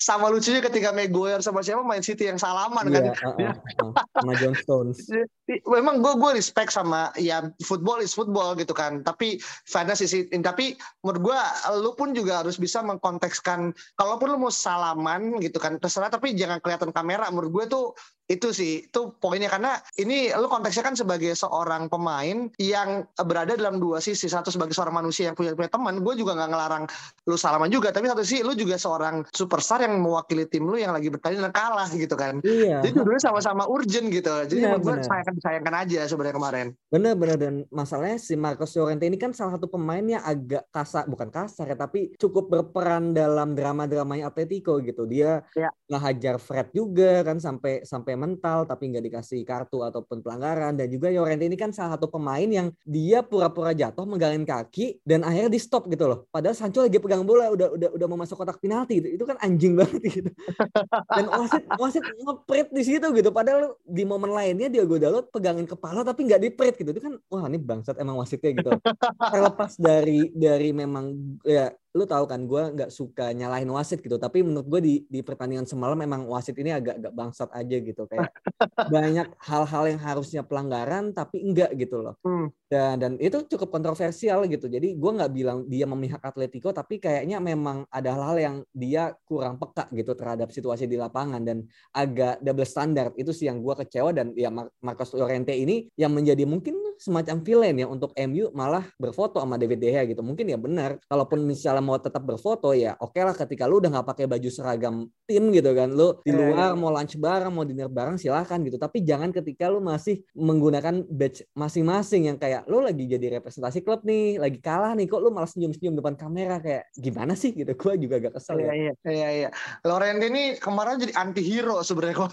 sama 0.00 0.28
lucunya 0.28 0.60
ketika 0.60 0.90
Maguire 0.90 1.40
sama 1.40 1.60
siapa 1.60 1.80
main 1.80 2.00
City 2.00 2.28
yang 2.28 2.40
salaman 2.40 2.88
kan. 2.88 3.02
Iya, 3.04 3.14
heeh, 3.16 3.52
heeh. 3.52 3.90
sama 4.14 4.32
John 4.36 4.54
Stones. 4.56 4.98
Memang 5.44 6.00
gue 6.00 6.12
gue 6.16 6.30
respect 6.40 6.72
sama 6.72 7.12
ya 7.20 7.44
football 7.60 8.00
is 8.00 8.16
football 8.16 8.56
gitu 8.56 8.72
kan. 8.72 9.04
Tapi 9.04 9.36
fairness 9.68 10.00
is 10.00 10.16
it. 10.16 10.32
Tapi 10.32 10.72
menurut 11.04 11.20
gue 11.20 11.38
lu 11.84 11.92
pun 11.92 12.16
juga 12.16 12.40
harus 12.40 12.56
bisa 12.56 12.80
mengkontekskan 12.80 13.76
kalaupun 14.00 14.32
lu 14.32 14.38
mau 14.40 14.52
salaman 14.52 15.36
gitu 15.44 15.60
kan 15.60 15.76
terserah 15.76 16.08
tapi 16.08 16.32
jangan 16.32 16.64
kelihatan 16.64 16.90
kamera. 16.96 17.28
Menurut 17.28 17.52
gue 17.52 17.64
tuh 17.68 17.84
itu 18.24 18.56
sih 18.56 18.88
itu 18.88 19.12
poinnya 19.20 19.52
karena 19.52 19.76
ini 20.00 20.32
lu 20.32 20.48
konteksnya 20.48 20.80
kan 20.80 20.96
sebagai 20.96 21.36
seorang 21.36 21.92
pemain 21.92 22.48
yang 22.56 23.04
berada 23.20 23.52
dalam 23.52 23.76
dua 23.76 24.00
sisi 24.00 24.32
satu 24.32 24.48
sebagai 24.48 24.72
seorang 24.72 24.96
manusia 24.96 25.28
yang 25.28 25.36
punya 25.36 25.52
punya 25.52 25.68
teman 25.68 26.00
gue 26.00 26.14
juga 26.16 26.32
nggak 26.32 26.48
ngelarang 26.48 26.84
lu 27.28 27.36
salaman 27.36 27.68
juga 27.68 27.92
tapi 27.92 28.08
satu 28.08 28.24
sisi 28.24 28.40
lu 28.40 28.56
juga 28.56 28.80
seorang 28.80 29.28
superstar 29.28 29.84
yang 29.84 30.00
mewakili 30.00 30.48
tim 30.48 30.64
lu 30.64 30.80
yang 30.80 30.96
lagi 30.96 31.12
bertanding 31.12 31.44
dan 31.44 31.52
kalah 31.52 31.84
gitu 31.92 32.16
kan 32.16 32.40
Iya. 32.40 32.80
jadi 32.88 32.96
dua 32.96 33.20
sama-sama 33.20 33.68
urgent 33.68 34.08
gitu 34.08 34.32
jadi 34.48 34.56
Benar, 34.56 34.68
menurut 34.72 34.84
gue 34.88 34.94
benar. 35.04 35.08
Disayangkan 35.34 35.64
disayangkan 35.64 35.74
aja 35.86 36.00
sebenarnya 36.10 36.36
kemarin 36.36 36.66
Bener-bener 36.90 37.36
dan 37.38 37.54
masalahnya 37.74 38.18
si 38.22 38.34
Marcos 38.38 38.70
Llorente 38.78 39.02
ini 39.08 39.18
kan 39.18 39.34
salah 39.34 39.58
satu 39.58 39.66
pemain 39.66 40.02
yang 40.02 40.22
agak 40.22 40.62
kasar, 40.70 41.10
bukan 41.10 41.26
kasar 41.26 41.66
ya, 41.66 41.74
tapi 41.74 42.14
cukup 42.14 42.46
berperan 42.46 43.10
dalam 43.10 43.58
drama-dramanya 43.58 44.30
Atletico 44.30 44.78
gitu. 44.78 45.02
Dia 45.10 45.42
Ya. 45.58 45.70
ngehajar 45.90 46.38
Fred 46.38 46.70
juga 46.70 47.26
kan 47.26 47.42
sampai 47.42 47.82
sampai 47.82 48.14
mental 48.14 48.66
tapi 48.66 48.94
nggak 48.94 49.04
dikasih 49.10 49.42
kartu 49.42 49.82
ataupun 49.82 50.22
pelanggaran 50.22 50.78
dan 50.78 50.86
juga 50.86 51.10
Llorente 51.10 51.46
ini 51.50 51.58
kan 51.58 51.74
salah 51.74 51.98
satu 51.98 52.06
pemain 52.10 52.46
yang 52.46 52.70
dia 52.86 53.26
pura-pura 53.26 53.74
jatuh 53.74 54.06
megangin 54.06 54.46
kaki 54.46 55.02
dan 55.02 55.26
akhirnya 55.26 55.50
di 55.50 55.60
stop 55.60 55.90
gitu 55.90 56.06
loh. 56.06 56.30
Padahal 56.30 56.54
Sancho 56.54 56.86
lagi 56.86 57.02
pegang 57.02 57.26
bola 57.26 57.50
udah 57.50 57.74
udah 57.74 57.88
udah 57.90 58.06
mau 58.06 58.18
masuk 58.22 58.38
kotak 58.38 58.62
penalti 58.62 59.02
gitu. 59.02 59.08
Itu 59.18 59.24
kan 59.26 59.38
anjing 59.42 59.74
banget 59.74 60.02
gitu. 60.22 60.30
Dan 61.16 61.26
wasit 61.30 61.64
wasit 61.78 62.04
ngeprit 62.04 62.68
di 62.70 62.82
situ 62.86 63.06
gitu. 63.14 63.30
Padahal 63.34 63.74
di 63.82 64.02
momen 64.06 64.30
lainnya 64.30 64.70
Diogo 64.70 64.96
Dalot 64.98 65.23
pegangin 65.30 65.68
kepala 65.68 66.02
tapi 66.02 66.26
nggak 66.26 66.42
diprit 66.42 66.74
gitu. 66.76 66.90
Itu 66.90 67.02
kan 67.04 67.14
wah 67.30 67.44
ini 67.48 67.60
bangsat 67.60 67.96
emang 68.00 68.18
wasitnya 68.18 68.50
gitu. 68.56 68.70
Terlepas 69.18 69.76
dari 69.78 70.32
dari 70.34 70.70
memang 70.74 71.38
ya 71.44 71.70
lu 71.94 72.04
tahu 72.10 72.26
kan 72.26 72.42
gue 72.42 72.62
nggak 72.74 72.90
suka 72.90 73.30
nyalahin 73.30 73.70
wasit 73.70 74.02
gitu. 74.02 74.18
Tapi 74.18 74.42
menurut 74.42 74.66
gue 74.66 74.80
di 74.82 74.94
di 75.06 75.22
pertandingan 75.22 75.62
semalam 75.62 75.94
memang 75.94 76.26
wasit 76.26 76.58
ini 76.58 76.74
agak 76.74 76.98
agak 76.98 77.14
bangsat 77.14 77.48
aja 77.54 77.76
gitu 77.78 78.02
kayak 78.10 78.34
banyak 78.94 79.30
hal-hal 79.38 79.84
yang 79.86 80.02
harusnya 80.02 80.42
pelanggaran 80.42 81.14
tapi 81.14 81.46
enggak 81.46 81.70
gitu 81.78 82.02
loh. 82.02 82.18
Hmm. 82.26 82.50
Dan 82.66 82.98
dan 82.98 83.12
itu 83.22 83.46
cukup 83.46 83.70
kontroversial 83.70 84.42
gitu. 84.50 84.66
Jadi 84.66 84.98
gue 84.98 85.10
nggak 85.14 85.30
bilang 85.30 85.58
dia 85.70 85.86
memihak 85.86 86.18
Atletico, 86.18 86.74
tapi 86.74 86.98
kayaknya 86.98 87.38
memang 87.38 87.86
ada 87.86 88.10
hal-hal 88.10 88.36
yang 88.42 88.56
dia 88.74 89.14
kurang 89.22 89.62
peka 89.62 89.86
gitu 89.94 90.18
terhadap 90.18 90.50
situasi 90.50 90.90
di 90.90 90.98
lapangan 90.98 91.46
dan 91.46 91.62
agak 91.94 92.42
double 92.42 92.66
standard. 92.66 93.14
Itu 93.14 93.30
sih 93.30 93.46
yang 93.46 93.62
gue 93.62 93.74
kecewa 93.86 94.10
dan 94.10 94.34
ya 94.34 94.50
Mar- 94.50 94.74
Marcos 94.82 95.14
Llorente 95.14 95.54
ini 95.54 95.86
yang 95.94 96.10
menjadi 96.10 96.42
mungkin 96.42 96.74
semacam 96.98 97.42
villain 97.46 97.76
ya 97.78 97.86
untuk 97.86 98.10
MU 98.18 98.50
malah 98.50 98.82
berfoto 98.98 99.38
sama 99.38 99.54
David 99.54 99.78
De 99.78 99.94
Gea 99.94 100.02
gitu. 100.10 100.26
Mungkin 100.26 100.50
ya 100.50 100.58
benar. 100.58 100.98
Kalaupun 101.06 101.46
misalnya 101.46 101.83
mau 101.84 102.00
tetap 102.00 102.24
berfoto 102.24 102.72
ya 102.72 102.96
oke 102.96 103.20
lah 103.20 103.36
ketika 103.36 103.68
lu 103.68 103.78
udah 103.78 104.00
nggak 104.00 104.08
pakai 104.08 104.24
baju 104.24 104.48
seragam 104.48 104.94
tim 105.28 105.52
gitu 105.52 105.70
kan. 105.76 105.92
Lu 105.92 106.16
di 106.24 106.32
Iya, 106.32 106.38
luar 106.40 106.70
iya. 106.72 106.78
mau 106.78 106.90
lunch 106.92 107.16
bareng, 107.16 107.52
mau 107.52 107.64
dinner 107.64 107.88
bareng 107.88 108.16
silahkan 108.16 108.60
gitu. 108.60 108.76
Tapi 108.76 109.04
jangan 109.04 109.30
ketika 109.30 109.68
lu 109.68 109.80
masih 109.80 110.20
menggunakan 110.32 111.04
badge 111.08 111.44
masing-masing 111.52 112.32
yang 112.32 112.36
kayak 112.36 112.64
lu 112.68 112.80
lagi 112.80 113.04
jadi 113.04 113.38
representasi 113.40 113.84
klub 113.84 114.00
nih, 114.04 114.36
lagi 114.40 114.58
kalah 114.60 114.92
nih, 114.96 115.04
kok 115.08 115.20
lu 115.20 115.28
malah 115.28 115.48
senyum-senyum 115.48 115.96
depan 116.00 116.14
kamera 116.16 116.60
kayak 116.60 116.88
gimana 116.96 117.32
sih 117.36 117.52
gitu. 117.52 117.72
Gua 117.76 117.94
juga 117.96 118.16
agak 118.20 118.40
kesel 118.40 118.60
Iya 118.60 118.72
ya. 118.72 118.74
iya 118.74 118.92
iya 119.10 119.28
iya. 119.44 119.48
Llorente 119.84 120.28
ini 120.28 120.56
kemarin 120.56 120.96
jadi 121.00 121.12
anti 121.16 121.42
hero 121.44 121.80
sebenarnya 121.84 122.16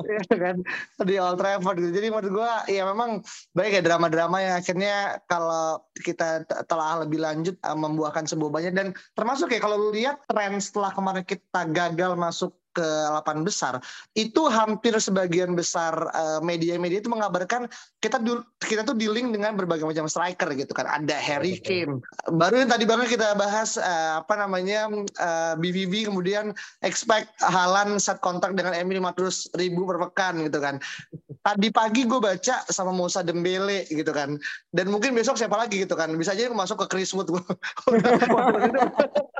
Iya 0.00 0.36
kan 0.36 0.56
di 1.06 1.14
Old 1.16 1.38
Trafford 1.38 1.76
gitu. 1.80 1.90
Jadi 1.94 2.06
menurut 2.10 2.30
gua 2.42 2.64
ya 2.66 2.82
memang 2.88 3.22
baik 3.54 3.80
ya 3.80 3.82
drama-drama 3.84 4.36
yang 4.42 4.54
akhirnya 4.58 4.94
kalau 5.30 5.78
kita 6.00 6.42
telah 6.66 7.04
lebih 7.04 7.20
lanjut 7.22 7.54
uh, 7.62 7.76
membuahkan 7.80 8.28
sebuah 8.28 8.50
banyak. 8.52 8.72
Dan 8.76 8.92
termasuk 9.16 9.50
ya 9.50 9.60
kalau 9.64 9.88
lihat 9.88 10.20
tren 10.28 10.60
setelah 10.60 10.92
kemarin 10.92 11.24
kita 11.24 11.64
gagal 11.72 12.12
masuk 12.20 12.59
ke 12.70 12.82
delapan 12.82 13.42
besar 13.42 13.82
itu 14.14 14.46
hampir 14.46 14.94
sebagian 14.98 15.58
besar 15.58 15.94
uh, 16.14 16.40
media-media 16.42 17.02
itu 17.02 17.10
mengabarkan 17.10 17.66
kita 17.98 18.22
dul- 18.22 18.46
kita 18.62 18.86
tuh 18.86 18.94
dealing 18.94 19.34
dengan 19.34 19.58
berbagai 19.58 19.84
macam 19.84 20.06
striker 20.06 20.54
gitu 20.54 20.70
kan. 20.72 20.86
Ada 20.86 21.18
Harry. 21.18 21.58
Kane. 21.60 22.00
Baru 22.30 22.62
yang 22.62 22.70
tadi 22.70 22.86
banget 22.86 23.18
kita 23.18 23.34
bahas 23.34 23.74
uh, 23.76 24.22
apa 24.22 24.34
namanya 24.38 24.88
uh, 25.18 25.54
BVB 25.58 26.08
kemudian 26.08 26.54
expect 26.86 27.28
Halan 27.42 27.98
set 27.98 28.22
kontak 28.22 28.54
dengan 28.54 28.72
Emil 28.76 29.02
500 29.02 29.58
ribu 29.58 29.84
per 29.84 29.98
pekan 30.08 30.46
gitu 30.46 30.62
kan. 30.62 30.78
Tadi 31.40 31.72
pagi 31.72 32.04
gue 32.04 32.20
baca 32.20 32.62
sama 32.68 32.92
Musa 32.94 33.24
Dembele 33.24 33.88
gitu 33.90 34.12
kan. 34.14 34.38
Dan 34.70 34.92
mungkin 34.92 35.16
besok 35.16 35.40
siapa 35.40 35.56
lagi 35.56 35.82
gitu 35.82 35.96
kan. 35.96 36.12
Bisa 36.14 36.36
aja 36.36 36.52
masuk 36.52 36.86
ke 36.86 36.96
Chris 36.96 37.16
Wood 37.16 37.32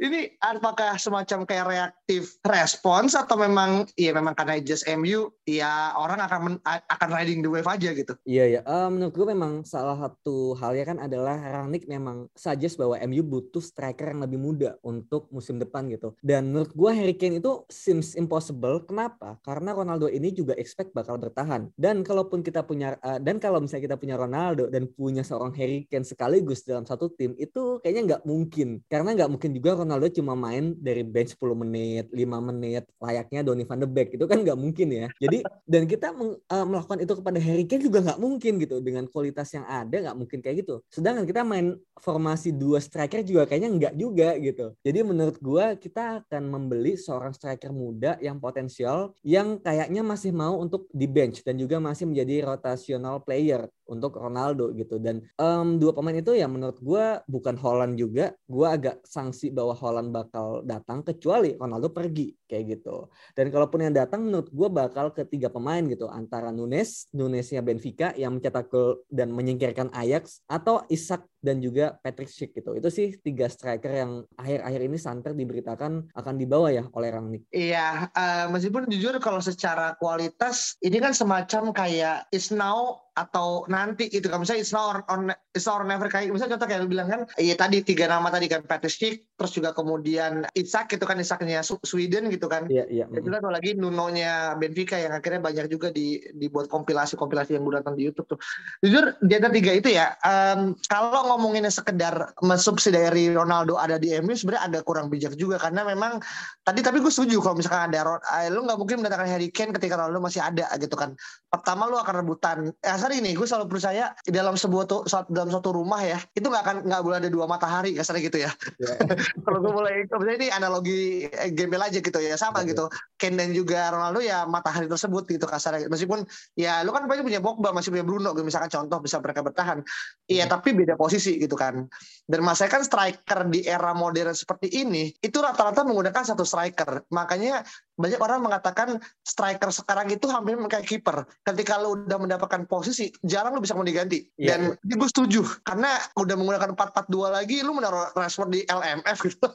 ini 0.00 0.34
apakah 0.40 0.96
semacam 0.98 1.44
kayak 1.46 1.66
reaktif 1.68 2.36
respons 2.42 3.14
atau 3.14 3.38
memang 3.38 3.86
iya 3.94 4.14
memang 4.14 4.34
karena 4.34 4.58
just 4.62 4.86
MU 4.88 5.30
ya 5.44 5.94
orang 5.98 6.18
akan 6.22 6.40
men- 6.42 6.62
akan 6.66 7.08
riding 7.10 7.40
the 7.42 7.50
wave 7.50 7.68
aja 7.68 7.92
gitu 7.92 8.14
Iya 8.22 8.44
ya, 8.48 8.60
Eh, 8.62 8.88
menurut 8.88 9.12
gue 9.12 9.26
memang 9.34 9.52
salah 9.68 9.98
satu 9.98 10.54
halnya 10.56 10.84
kan 10.88 10.98
adalah 11.02 11.36
Rangnick 11.36 11.84
memang 11.90 12.30
suggest 12.32 12.80
bahwa 12.80 12.96
MU 13.04 13.20
butuh 13.20 13.60
striker 13.60 14.08
yang 14.14 14.24
lebih 14.24 14.40
muda 14.40 14.80
untuk 14.80 15.28
musim 15.28 15.60
depan 15.60 15.90
gitu. 15.92 16.16
Dan 16.24 16.54
menurut 16.54 16.72
gue 16.72 16.90
Harry 16.94 17.12
Kane 17.18 17.42
itu 17.42 17.66
seems 17.68 18.16
impossible. 18.16 18.80
Kenapa? 18.88 19.36
Karena 19.44 19.76
Ronaldo 19.76 20.08
ini 20.08 20.32
juga 20.32 20.56
expect 20.56 20.96
bakal 20.96 21.20
bertahan. 21.20 21.68
Dan 21.76 22.00
kalaupun 22.00 22.40
kita 22.40 22.64
punya 22.64 22.96
eh, 23.02 23.20
dan 23.20 23.36
kalau 23.42 23.60
misalnya 23.60 23.92
kita 23.92 23.96
punya 24.00 24.16
Ronaldo 24.16 24.72
dan 24.72 24.88
punya 24.88 25.20
seorang 25.20 25.52
Harry 25.58 25.84
Kane 25.90 26.06
sekaligus 26.06 26.64
dalam 26.64 26.88
satu 26.88 27.12
tim 27.12 27.36
itu 27.36 27.82
kayaknya 27.84 28.02
nggak 28.16 28.22
mungkin. 28.24 28.80
Karena 28.88 29.11
nggak 29.14 29.30
mungkin 29.30 29.50
juga 29.52 29.70
Ronaldo 29.78 30.06
cuma 30.10 30.32
main 30.34 30.74
dari 30.76 31.06
bench 31.06 31.36
10 31.36 31.54
menit, 31.56 32.08
5 32.10 32.38
menit 32.40 32.84
layaknya 32.98 33.40
Donny 33.44 33.64
van 33.64 33.80
de 33.80 33.88
Beek 33.88 34.16
itu 34.16 34.24
kan 34.24 34.40
nggak 34.40 34.58
mungkin 34.58 34.88
ya. 34.90 35.06
Jadi 35.20 35.38
dan 35.72 35.82
kita 35.86 36.12
meng- 36.16 36.38
eh, 36.40 36.66
melakukan 36.66 36.98
itu 37.00 37.12
kepada 37.18 37.38
Harry 37.40 37.64
Kane 37.68 37.82
juga 37.84 37.98
nggak 38.02 38.20
mungkin 38.20 38.52
gitu 38.58 38.76
dengan 38.80 39.04
kualitas 39.08 39.48
yang 39.52 39.64
ada 39.68 39.96
nggak 40.08 40.16
mungkin 40.16 40.38
kayak 40.40 40.56
gitu. 40.64 40.74
Sedangkan 40.88 41.24
kita 41.28 41.42
main 41.44 41.76
formasi 42.00 42.50
dua 42.50 42.80
striker 42.80 43.22
juga 43.22 43.44
kayaknya 43.46 43.70
nggak 43.70 43.94
juga 43.94 44.28
gitu. 44.40 44.66
Jadi 44.82 44.98
menurut 45.04 45.36
gua 45.38 45.76
kita 45.76 46.24
akan 46.24 46.42
membeli 46.48 46.96
seorang 46.96 47.36
striker 47.36 47.70
muda 47.70 48.16
yang 48.18 48.40
potensial 48.42 49.14
yang 49.22 49.60
kayaknya 49.60 50.00
masih 50.00 50.32
mau 50.32 50.58
untuk 50.58 50.88
di 50.90 51.06
bench 51.06 51.44
dan 51.44 51.58
juga 51.60 51.78
masih 51.78 52.08
menjadi 52.08 52.48
rotational 52.48 53.20
player 53.22 53.68
untuk 53.86 54.16
Ronaldo 54.16 54.72
gitu. 54.72 54.96
Dan 54.96 55.20
em, 55.36 55.66
dua 55.76 55.92
pemain 55.92 56.16
itu 56.16 56.32
ya 56.32 56.48
menurut 56.48 56.78
gua 56.80 57.20
bukan 57.28 57.54
Holland 57.60 58.00
juga. 58.00 58.32
Gua 58.48 58.74
agak 58.74 59.01
sanksi 59.04 59.50
bahwa 59.52 59.74
Holland 59.76 60.10
bakal 60.14 60.62
datang 60.64 61.02
kecuali 61.02 61.54
Ronaldo 61.58 61.90
pergi 61.90 62.30
kayak 62.52 62.76
gitu. 62.76 63.08
Dan 63.32 63.48
kalaupun 63.48 63.88
yang 63.88 63.96
datang 63.96 64.28
menurut 64.28 64.52
gue 64.52 64.68
bakal 64.68 65.08
ketiga 65.16 65.48
pemain 65.48 65.80
gitu 65.88 66.12
antara 66.12 66.52
Nunes, 66.52 67.08
Nunesnya 67.16 67.64
Benfica 67.64 68.12
yang 68.12 68.36
mencetak 68.36 68.68
gol 68.68 69.00
dan 69.08 69.32
menyingkirkan 69.32 69.88
Ajax 69.96 70.44
atau 70.44 70.84
Isak 70.92 71.24
dan 71.40 71.58
juga 71.58 71.96
Patrick 72.04 72.28
Schick 72.28 72.52
gitu. 72.52 72.76
Itu 72.76 72.92
sih 72.92 73.16
tiga 73.24 73.48
striker 73.48 73.90
yang 73.90 74.28
akhir-akhir 74.36 74.80
ini 74.84 74.98
santer 75.00 75.32
diberitakan 75.32 76.12
akan 76.12 76.34
dibawa 76.36 76.68
ya 76.68 76.84
oleh 76.92 77.08
Rangnick. 77.08 77.48
Iya, 77.50 78.12
uh, 78.12 78.46
meskipun 78.52 78.86
jujur 78.92 79.16
kalau 79.18 79.40
secara 79.40 79.96
kualitas 79.96 80.76
ini 80.84 81.00
kan 81.00 81.16
semacam 81.16 81.72
kayak 81.72 82.28
is 82.30 82.52
now 82.52 83.02
atau 83.12 83.68
nanti 83.68 84.08
gitu 84.08 84.32
kan 84.32 84.40
misalnya 84.40 84.64
it's 84.64 84.72
now 84.72 84.88
or, 84.88 85.04
or, 85.12 85.18
it's 85.52 85.68
now 85.68 85.76
or 85.76 85.84
never 85.84 86.08
kayak 86.08 86.32
misalnya 86.32 86.56
contoh 86.56 86.68
kayak 86.68 86.88
bilang 86.88 87.08
kan 87.12 87.20
iya 87.36 87.52
tadi 87.52 87.84
tiga 87.84 88.08
nama 88.08 88.32
tadi 88.32 88.48
kan 88.48 88.64
Patrick 88.64 88.88
Schick 88.92 89.28
terus 89.36 89.52
juga 89.52 89.76
kemudian 89.76 90.48
Isak 90.56 90.96
gitu 90.96 91.04
kan 91.04 91.20
Isaknya 91.20 91.60
Sweden 91.60 92.32
gitu 92.32 92.41
kan. 92.48 92.66
Iya 92.70 92.84
iya 92.88 93.04
itu 93.10 93.28
kan 93.28 93.42
lagi 93.46 93.74
Nuno-nya 93.76 94.56
Benfica 94.56 94.96
yang 94.96 95.12
akhirnya 95.12 95.42
banyak 95.42 95.66
juga 95.68 95.90
di 95.90 96.22
dibuat 96.32 96.70
kompilasi-kompilasi 96.70 97.58
yang 97.58 97.66
gue 97.66 97.74
nonton 97.78 97.94
di 97.98 98.08
YouTube 98.08 98.36
tuh. 98.36 98.38
Jujur 98.80 99.14
di 99.20 99.32
antara 99.36 99.52
tiga 99.52 99.72
itu 99.74 99.88
ya 99.92 100.14
um, 100.22 100.72
kalau 100.86 101.34
ngomonginnya 101.34 101.70
sekedar 101.70 102.32
mensubsidiari 102.40 103.34
Ronaldo 103.34 103.76
ada 103.76 103.98
di 103.98 104.14
MU 104.22 104.32
sebenarnya 104.32 104.64
ada 104.70 104.78
kurang 104.86 105.12
bijak 105.12 105.34
juga. 105.36 105.58
Karena 105.60 105.84
memang 105.84 106.22
tadi 106.64 106.80
tapi 106.80 107.02
gue 107.02 107.12
setuju 107.12 107.42
kalau 107.42 107.58
misalkan 107.58 107.90
ada 107.92 108.18
eh, 108.40 108.48
lu 108.48 108.64
nggak 108.64 108.78
mungkin 108.78 109.02
mendatangkan 109.02 109.28
Harry 109.28 109.50
Kane 109.50 109.74
ketika 109.76 109.98
Ronaldo 109.98 110.22
masih 110.22 110.40
ada 110.40 110.70
gitu 110.78 110.94
kan. 110.94 111.12
Pertama 111.52 111.90
lu 111.90 111.98
akan 111.98 112.14
rebutan. 112.24 112.56
Eh, 112.70 112.90
kasar 112.92 113.12
ini 113.12 113.34
gue 113.34 113.46
selalu 113.48 113.66
percaya 113.68 114.14
di 114.22 114.32
dalam 114.32 114.54
sebuah 114.54 114.84
tuh 114.86 115.00
dalam 115.28 115.50
suatu 115.50 115.74
rumah 115.74 116.00
ya 116.00 116.18
itu 116.32 116.46
nggak 116.46 116.62
akan 116.62 116.76
nggak 116.86 117.02
boleh 117.02 117.16
ada 117.18 117.30
dua 117.32 117.44
matahari 117.50 117.96
kasar 117.98 118.16
gitu 118.22 118.40
ya. 118.40 118.50
Yeah. 118.78 118.96
kalau 119.44 119.58
gue 119.58 119.72
mulai 119.72 120.06
ini 120.38 120.48
analogi 120.48 121.26
eh, 121.28 121.50
gembel 121.50 121.82
aja 121.82 121.98
gitu 121.98 122.18
ya 122.20 122.31
sama 122.40 122.62
yeah. 122.62 122.70
gitu. 122.74 122.84
Ken 123.18 123.34
dan 123.38 123.50
juga 123.54 123.92
Ronaldo 123.92 124.20
ya 124.22 124.44
matahari 124.48 124.90
tersebut 124.90 125.28
gitu 125.30 125.46
kasar 125.46 125.78
meskipun 125.86 126.26
ya 126.58 126.82
lu 126.82 126.90
kan 126.90 127.06
banyak 127.06 127.22
punya 127.22 127.40
Pogba 127.40 127.70
masih 127.70 127.94
punya 127.94 128.04
Bruno 128.04 128.32
gitu. 128.34 128.44
Misalkan 128.46 128.70
contoh 128.70 128.98
bisa 129.00 129.18
mereka 129.18 129.40
bertahan. 129.44 129.78
Iya 130.26 130.44
yeah. 130.44 130.46
tapi 130.48 130.74
beda 130.74 130.94
posisi 130.98 131.38
gitu 131.38 131.54
kan. 131.54 131.86
Dan 132.26 132.40
masa 132.42 132.66
kan 132.66 132.82
striker 132.82 133.48
di 133.48 133.66
era 133.66 133.92
modern 133.92 134.32
seperti 134.34 134.70
ini 134.82 135.12
itu 135.20 135.38
rata-rata 135.38 135.84
menggunakan 135.84 136.22
satu 136.22 136.46
striker. 136.46 137.06
Makanya 137.12 137.62
banyak 138.00 138.20
orang 138.24 138.40
mengatakan 138.40 138.96
striker 139.20 139.68
sekarang 139.68 140.08
itu 140.08 140.24
hampir 140.32 140.56
kayak 140.56 140.86
kiper. 140.88 141.28
Ketika 141.44 141.76
lu 141.78 142.08
udah 142.08 142.18
mendapatkan 142.18 142.64
posisi, 142.64 143.12
jarang 143.20 143.52
lu 143.52 143.60
bisa 143.60 143.76
mau 143.76 143.84
diganti. 143.84 144.24
Yeah. 144.40 144.56
Dan 144.56 144.60
yeah. 144.84 144.96
gue 144.96 145.08
setuju 145.08 145.44
karena 145.62 146.00
udah 146.16 146.34
menggunakan 146.34 146.72
4-4-2 146.74 147.28
lagi, 147.28 147.56
lu 147.60 147.76
menaruh 147.76 148.12
Rashford 148.16 148.50
di 148.56 148.60
LMF 148.64 149.18
gitu. 149.22 149.46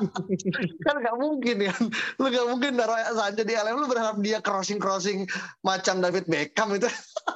kan 0.86 0.94
nggak 1.00 1.16
mungkin 1.16 1.56
ya. 1.64 1.74
Lu 2.20 2.28
nggak 2.28 2.46
mungkin 2.52 2.72
naruh 2.76 2.98
saja 3.16 3.42
di 3.42 3.54
LMF, 3.56 3.78
lu 3.80 3.88
berharap 3.88 4.16
dia 4.20 4.38
crossing-crossing 4.44 5.24
macam 5.64 6.04
David 6.04 6.28
Beckham 6.28 6.76
itu. 6.76 6.88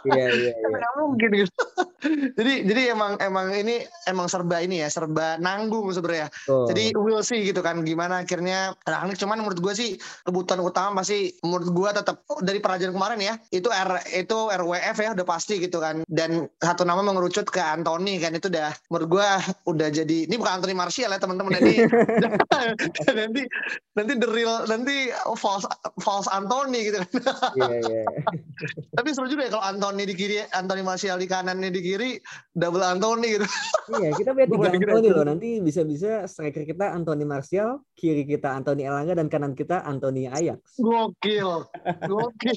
Iya 0.05 0.27
iya. 0.37 0.53
iya. 0.61 0.69
Nggak 0.69 0.95
mungkin 1.01 1.29
gitu. 1.33 1.62
jadi 2.37 2.67
jadi 2.67 2.83
emang 2.99 3.15
emang 3.23 3.55
ini 3.55 3.87
emang 4.11 4.27
serba 4.29 4.61
ini 4.61 4.85
ya, 4.85 4.88
serba 4.93 5.41
nanggung 5.41 5.88
sebenarnya. 5.88 6.29
Oh. 6.51 6.69
Jadi 6.69 6.93
we'll 6.99 7.25
see 7.25 7.41
gitu 7.49 7.65
kan 7.65 7.81
gimana 7.83 8.27
akhirnya. 8.27 8.77
Nah, 8.85 9.09
cuman 9.17 9.41
menurut 9.41 9.59
gue 9.62 9.75
sih 9.75 9.91
kebutuhan 10.27 10.42
utama 10.43 11.01
pasti 11.03 11.35
menurut 11.43 11.69
gua 11.71 11.91
tetap 11.95 12.23
dari 12.43 12.59
perajin 12.59 12.93
kemarin 12.95 13.21
ya 13.21 13.35
itu 13.51 13.69
R 13.71 14.03
itu 14.13 14.39
RWF 14.51 14.97
ya 14.99 15.11
udah 15.15 15.27
pasti 15.27 15.63
gitu 15.63 15.79
kan. 15.79 16.03
Dan 16.09 16.51
satu 16.59 16.83
nama 16.83 17.01
mengerucut 17.01 17.49
ke 17.49 17.61
Anthony 17.63 18.19
kan 18.19 18.35
itu 18.35 18.51
udah 18.51 18.75
menurut 18.91 19.09
gua 19.09 19.29
udah 19.69 19.89
jadi 19.89 20.27
ini 20.27 20.35
bukan 20.37 20.61
Anthony 20.61 20.75
Martial 20.77 21.11
ya 21.13 21.19
teman-teman 21.21 21.59
nanti 21.59 21.85
nanti 23.19 23.43
nanti 23.95 24.13
the 24.19 24.29
real 24.29 24.65
nanti 24.67 25.13
false 25.39 25.65
false 26.01 26.29
Anthony 26.31 26.91
gitu 26.91 26.99
kan. 27.03 27.11
Yeah, 27.53 27.71
yeah. 27.85 28.07
tapi 28.97 29.13
seru 29.13 29.29
juga 29.29 29.49
ya 29.49 29.51
kalau 29.53 29.65
Anthony 29.65 30.09
di 30.09 30.15
kiri 30.17 30.37
Anthony 30.53 30.83
Martial 30.83 31.21
di 31.21 31.29
kanan 31.29 31.61
di 31.61 31.81
kiri 31.83 32.19
double 32.57 32.83
Anthony 32.83 33.41
gitu. 33.41 33.47
Iya 33.93 34.11
kita 34.17 34.31
lihat 34.33 34.49
tiga 34.51 34.69
Anthony 34.73 35.09
loh 35.13 35.27
nanti 35.27 35.49
bisa-bisa 35.61 36.25
striker 36.27 36.65
kita 36.65 36.93
Anthony 36.93 37.25
Martial 37.29 37.83
kiri 37.97 38.25
kita 38.25 38.51
Anthony 38.53 38.89
Elanga 38.89 39.15
dan 39.15 39.29
kanan 39.29 39.53
kita 39.53 39.85
Anthony 39.85 40.27
Ajax. 40.33 40.59
Gokil. 40.81 41.68
Gokil. 42.09 42.57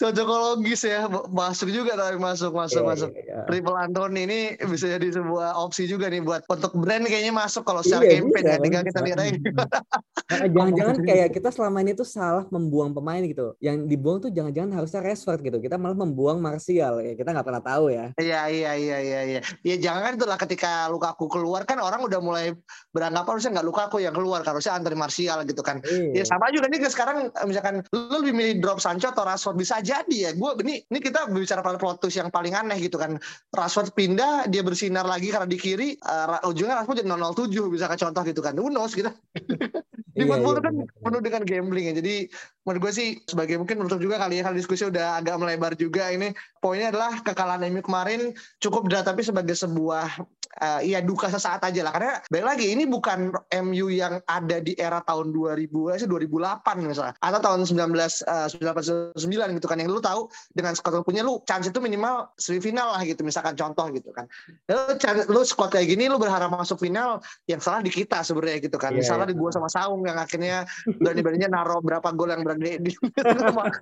Cocokologis 0.00 0.86
ya, 0.86 1.10
masuk 1.28 1.68
juga 1.74 1.98
tapi 1.98 2.16
masuk 2.16 2.54
masuk 2.54 2.80
yeah, 2.80 2.90
masuk. 2.90 3.10
Yeah, 3.12 3.26
yeah. 3.26 3.44
Triple 3.50 3.76
Anthony 3.76 4.20
ini 4.24 4.40
bisa 4.70 4.86
jadi 4.96 5.12
sebuah 5.12 5.58
opsi 5.58 5.90
juga 5.90 6.08
nih 6.08 6.22
buat 6.22 6.46
untuk 6.46 6.72
brand 6.78 7.04
kayaknya 7.04 7.34
masuk 7.34 7.66
kalau 7.66 7.82
secara 7.82 8.06
yeah, 8.06 8.22
campaign 8.22 8.44
ya. 8.46 8.56
Tinggal 8.62 8.82
kita 8.86 9.00
lihat 9.02 9.18
aja. 9.18 9.36
Jangan-jangan 10.54 10.96
kayak 11.02 11.28
kita 11.34 11.50
selama 11.50 11.82
ini 11.82 11.92
tuh 11.98 12.06
salah 12.06 12.46
membuang 12.54 12.94
pemain 12.94 13.22
gitu. 13.22 13.58
Yang 13.58 13.90
dibuang 13.90 14.18
tuh 14.22 14.30
jangan-jangan 14.30 14.70
harusnya 14.78 15.00
Rashford 15.02 15.40
gitu. 15.42 15.58
Kita 15.58 15.74
malah 15.74 15.98
membuang 15.98 16.38
Martial 16.38 17.02
ya. 17.02 17.12
Kita 17.18 17.34
nggak 17.34 17.46
pernah 17.46 17.62
tahu 17.62 17.90
ya. 17.90 18.14
Iya 18.14 18.40
iya 18.46 18.72
iya 18.78 18.98
iya 19.02 19.20
iya. 19.26 19.40
Ya 19.66 19.76
jangan 19.82 20.00
kan 20.06 20.12
itulah 20.18 20.38
ketika 20.38 20.86
Lukaku 20.88 21.26
keluar 21.26 21.66
kan 21.66 21.82
orang 21.82 22.06
udah 22.06 22.20
mulai 22.22 22.54
beranggapan 22.94 23.30
harusnya 23.38 23.52
nggak 23.58 23.66
Lukaku 23.66 23.96
yang 24.02 24.14
keluar, 24.14 24.46
harusnya 24.46 24.78
Anthony 24.78 24.96
Martial 24.98 25.38
gitu 25.46 25.62
kan. 25.66 25.82
Iya. 25.82 26.22
Ya 26.22 26.24
sama 26.26 26.54
juga 26.54 26.70
nih 26.70 26.86
sekarang 26.86 27.34
misalkan 27.46 27.82
lu 27.90 28.22
lebih 28.22 28.34
milih 28.34 28.54
drop 28.62 28.78
Sancho 28.78 29.10
atau 29.10 29.26
Rashford 29.26 29.58
bisa 29.58 29.82
jadi 29.82 30.16
ya. 30.16 30.30
Gue 30.38 30.54
ini 30.62 30.86
ini 30.86 30.98
kita 31.02 31.26
bicara 31.30 31.64
pada 31.64 31.76
plot 31.80 31.98
twist 31.98 32.18
yang 32.22 32.30
paling 32.30 32.54
aneh 32.54 32.78
gitu 32.78 33.00
kan. 33.00 33.18
Rashford 33.50 33.92
pindah, 33.98 34.46
dia 34.46 34.62
bersinar 34.62 35.06
lagi 35.06 35.34
karena 35.34 35.48
di 35.50 35.58
kiri, 35.58 35.98
uh, 36.06 36.38
ujungnya 36.46 36.78
Rashford 36.78 37.02
jadi 37.02 37.10
007 37.10 37.74
bisa 37.74 37.90
contoh 37.90 38.22
gitu 38.22 38.40
kan. 38.40 38.54
Who 38.54 38.70
knows 38.70 38.94
gitu. 38.94 39.10
di 40.20 40.24
iya, 40.28 40.32
football 40.36 40.56
iya, 40.56 40.62
kan 40.62 40.74
penuh 41.00 41.20
dengan 41.24 41.42
gambling 41.48 41.86
ya. 41.88 41.94
Jadi 41.96 42.14
menurut 42.68 42.80
gue 42.84 42.92
sih 42.92 43.08
sebagai 43.24 43.56
mungkin 43.56 43.80
menutup 43.80 44.00
juga 44.04 44.20
kali 44.20 44.38
ya 44.38 44.42
kalau 44.44 44.56
diskusi 44.60 44.84
udah 44.84 45.24
agak 45.24 45.40
melebar 45.40 45.72
juga. 45.74 46.12
Ini 46.12 46.36
poinnya 46.60 46.92
adalah 46.92 47.24
kekalahan 47.24 47.64
MU 47.72 47.80
kemarin 47.80 48.36
cukup 48.60 48.84
berat 48.84 49.08
tapi 49.08 49.24
sebagai 49.24 49.56
sebuah 49.56 50.20
uh, 50.60 50.80
ya 50.82 51.00
duka 51.00 51.30
sesaat 51.32 51.62
aja 51.64 51.80
lah. 51.86 51.92
Karena 51.94 52.12
baik 52.28 52.44
lagi 52.44 52.66
ini 52.74 52.84
bukan 52.84 53.32
MU 53.64 53.86
yang 53.88 54.20
ada 54.28 54.58
di 54.60 54.76
era 54.76 55.00
tahun 55.06 55.32
2000 55.32 56.04
sih 56.04 56.08
2008 56.10 56.84
misalnya. 56.84 57.14
Atau 57.22 57.40
tahun 57.40 57.64
1999 57.64 58.26
uh, 58.26 59.48
gitu 59.56 59.66
kan. 59.66 59.76
Yang 59.78 59.90
lu 59.94 60.00
tahu 60.02 60.20
dengan 60.52 60.72
squad 60.74 61.00
punya 61.06 61.22
lu 61.22 61.40
chance 61.46 61.70
itu 61.70 61.78
minimal 61.78 62.28
semifinal 62.36 62.92
lah 62.98 63.02
gitu 63.06 63.22
misalkan 63.22 63.54
contoh 63.54 63.86
gitu 63.94 64.10
kan. 64.10 64.26
Lu, 64.66 64.78
lu 65.30 65.40
squad 65.46 65.70
kayak 65.72 65.88
gini 65.88 66.10
lu 66.10 66.18
berharap 66.18 66.50
masuk 66.50 66.82
final 66.82 67.22
yang 67.46 67.62
salah 67.62 67.80
di 67.80 67.92
kita 67.92 68.20
sebenarnya 68.26 68.58
gitu 68.66 68.76
kan. 68.76 68.92
Yeah, 68.92 69.06
salah 69.06 69.24
yeah. 69.24 69.32
di 69.32 69.38
gua 69.38 69.50
sama 69.54 69.68
Saung 69.70 70.02
yang 70.10 70.18
akhirnya 70.18 70.56
berani-beraninya 70.98 71.48
naruh 71.54 71.80
berapa 71.80 72.08
gol 72.12 72.34
yang 72.34 72.42
berani 72.42 72.82
di 72.82 72.92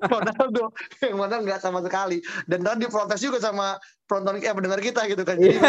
Ronaldo 0.05 0.71
yang 1.01 1.17
mana 1.17 1.41
nggak 1.41 1.61
sama 1.65 1.81
sekali 1.81 2.21
dan 2.45 2.61
tadi 2.63 2.87
diprotes 2.87 3.25
juga 3.25 3.41
sama 3.41 3.81
penonton 4.09 4.41
eh 4.41 4.55
pendengar 4.57 4.81
kita 4.81 5.05
gitu 5.05 5.23
kan. 5.23 5.37
Jadi, 5.37 5.61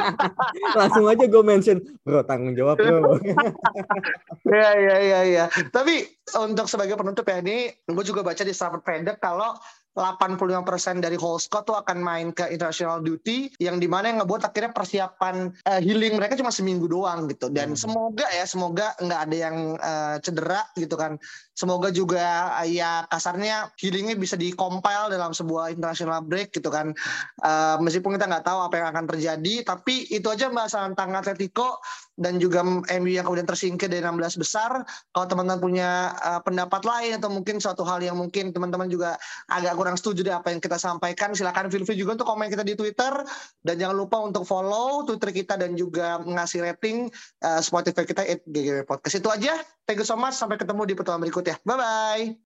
langsung 0.78 1.06
aja 1.06 1.24
gue 1.30 1.42
mention, 1.46 1.78
bro 2.02 2.26
tanggung 2.26 2.58
jawab 2.58 2.76
bro. 2.76 3.16
Iya 4.50 4.70
iya 4.74 4.96
iya 4.98 5.20
iya. 5.22 5.44
Tapi 5.70 6.02
untuk 6.42 6.66
sebagai 6.66 6.98
penutup 6.98 7.22
ya 7.30 7.38
ini, 7.38 7.70
gue 7.86 8.04
juga 8.04 8.26
baca 8.26 8.42
di 8.42 8.50
Stratford 8.50 8.82
Pendek 8.82 9.22
kalau 9.22 9.54
85% 9.98 11.02
dari 11.02 11.18
whole 11.18 11.42
squad 11.42 11.66
tuh 11.66 11.74
akan 11.74 11.98
main 11.98 12.30
ke 12.30 12.46
international 12.54 13.02
duty 13.02 13.50
yang 13.58 13.82
di 13.82 13.90
mana 13.90 14.14
yang 14.14 14.22
ngebuat 14.22 14.46
akhirnya 14.46 14.70
persiapan 14.70 15.50
uh, 15.66 15.80
healing 15.82 16.14
mereka 16.14 16.38
cuma 16.38 16.54
seminggu 16.54 16.86
doang 16.86 17.26
gitu. 17.26 17.50
Dan 17.50 17.74
hmm. 17.74 17.80
semoga 17.82 18.26
ya 18.30 18.46
semoga 18.46 18.94
nggak 19.02 19.20
ada 19.26 19.36
yang 19.36 19.56
uh, 19.76 20.16
cedera 20.22 20.62
gitu 20.78 20.94
kan. 20.94 21.18
Semoga 21.58 21.90
juga 21.90 22.54
uh, 22.62 22.68
ya 22.68 23.04
kasarnya 23.10 23.74
healingnya 23.82 24.14
bisa 24.14 24.38
dikompil 24.38 25.10
dalam 25.10 25.34
sebuah 25.34 25.74
international 25.74 26.22
break 26.22 26.54
gitu 26.54 26.70
kan. 26.70 26.94
Uh, 27.42 27.76
meskipun 27.82 28.14
kita 28.14 28.30
nggak 28.30 28.46
tahu 28.46 28.62
apa 28.62 28.74
yang 28.78 28.88
akan 28.94 29.04
terjadi 29.10 29.66
tapi 29.66 30.06
itu 30.08 30.26
aja 30.30 30.48
bahasan 30.48 30.94
tentang 30.94 31.18
Atletico 31.18 31.82
dan 32.18 32.42
juga 32.42 32.66
MU 32.66 33.08
yang 33.08 33.24
kemudian 33.24 33.46
tersingkir 33.46 33.86
dari 33.86 34.02
16 34.02 34.42
besar. 34.42 34.82
Kalau 35.14 35.26
teman-teman 35.30 35.62
punya 35.62 36.12
uh, 36.18 36.42
pendapat 36.42 36.82
lain 36.82 37.22
atau 37.22 37.30
mungkin 37.30 37.62
suatu 37.62 37.86
hal 37.86 38.02
yang 38.02 38.18
mungkin 38.18 38.50
teman-teman 38.50 38.90
juga 38.90 39.14
agak 39.46 39.78
kurang 39.78 39.94
setuju 39.94 40.26
dengan 40.26 40.42
apa 40.42 40.50
yang 40.50 40.60
kita 40.60 40.76
sampaikan, 40.76 41.32
silakan 41.32 41.70
feel 41.70 41.86
free 41.86 41.96
juga 41.96 42.18
untuk 42.18 42.26
komen 42.26 42.50
kita 42.50 42.66
di 42.66 42.74
Twitter 42.74 43.14
dan 43.62 43.74
jangan 43.78 43.96
lupa 43.96 44.18
untuk 44.18 44.42
follow 44.42 45.06
Twitter 45.06 45.30
kita 45.30 45.54
dan 45.54 45.78
juga 45.78 46.18
ngasih 46.18 46.66
rating 46.66 47.06
uh, 47.46 47.62
Spotify 47.62 48.02
kita 48.02 48.26
GGW 48.44 48.82
Podcast. 48.84 49.22
Itu 49.22 49.30
aja. 49.30 49.54
Thank 49.86 50.02
you 50.02 50.08
so 50.08 50.18
much. 50.18 50.34
Sampai 50.34 50.58
ketemu 50.58 50.84
di 50.84 50.94
pertemuan 50.98 51.22
berikutnya. 51.22 51.56
Bye 51.62 51.78
bye. 51.78 52.47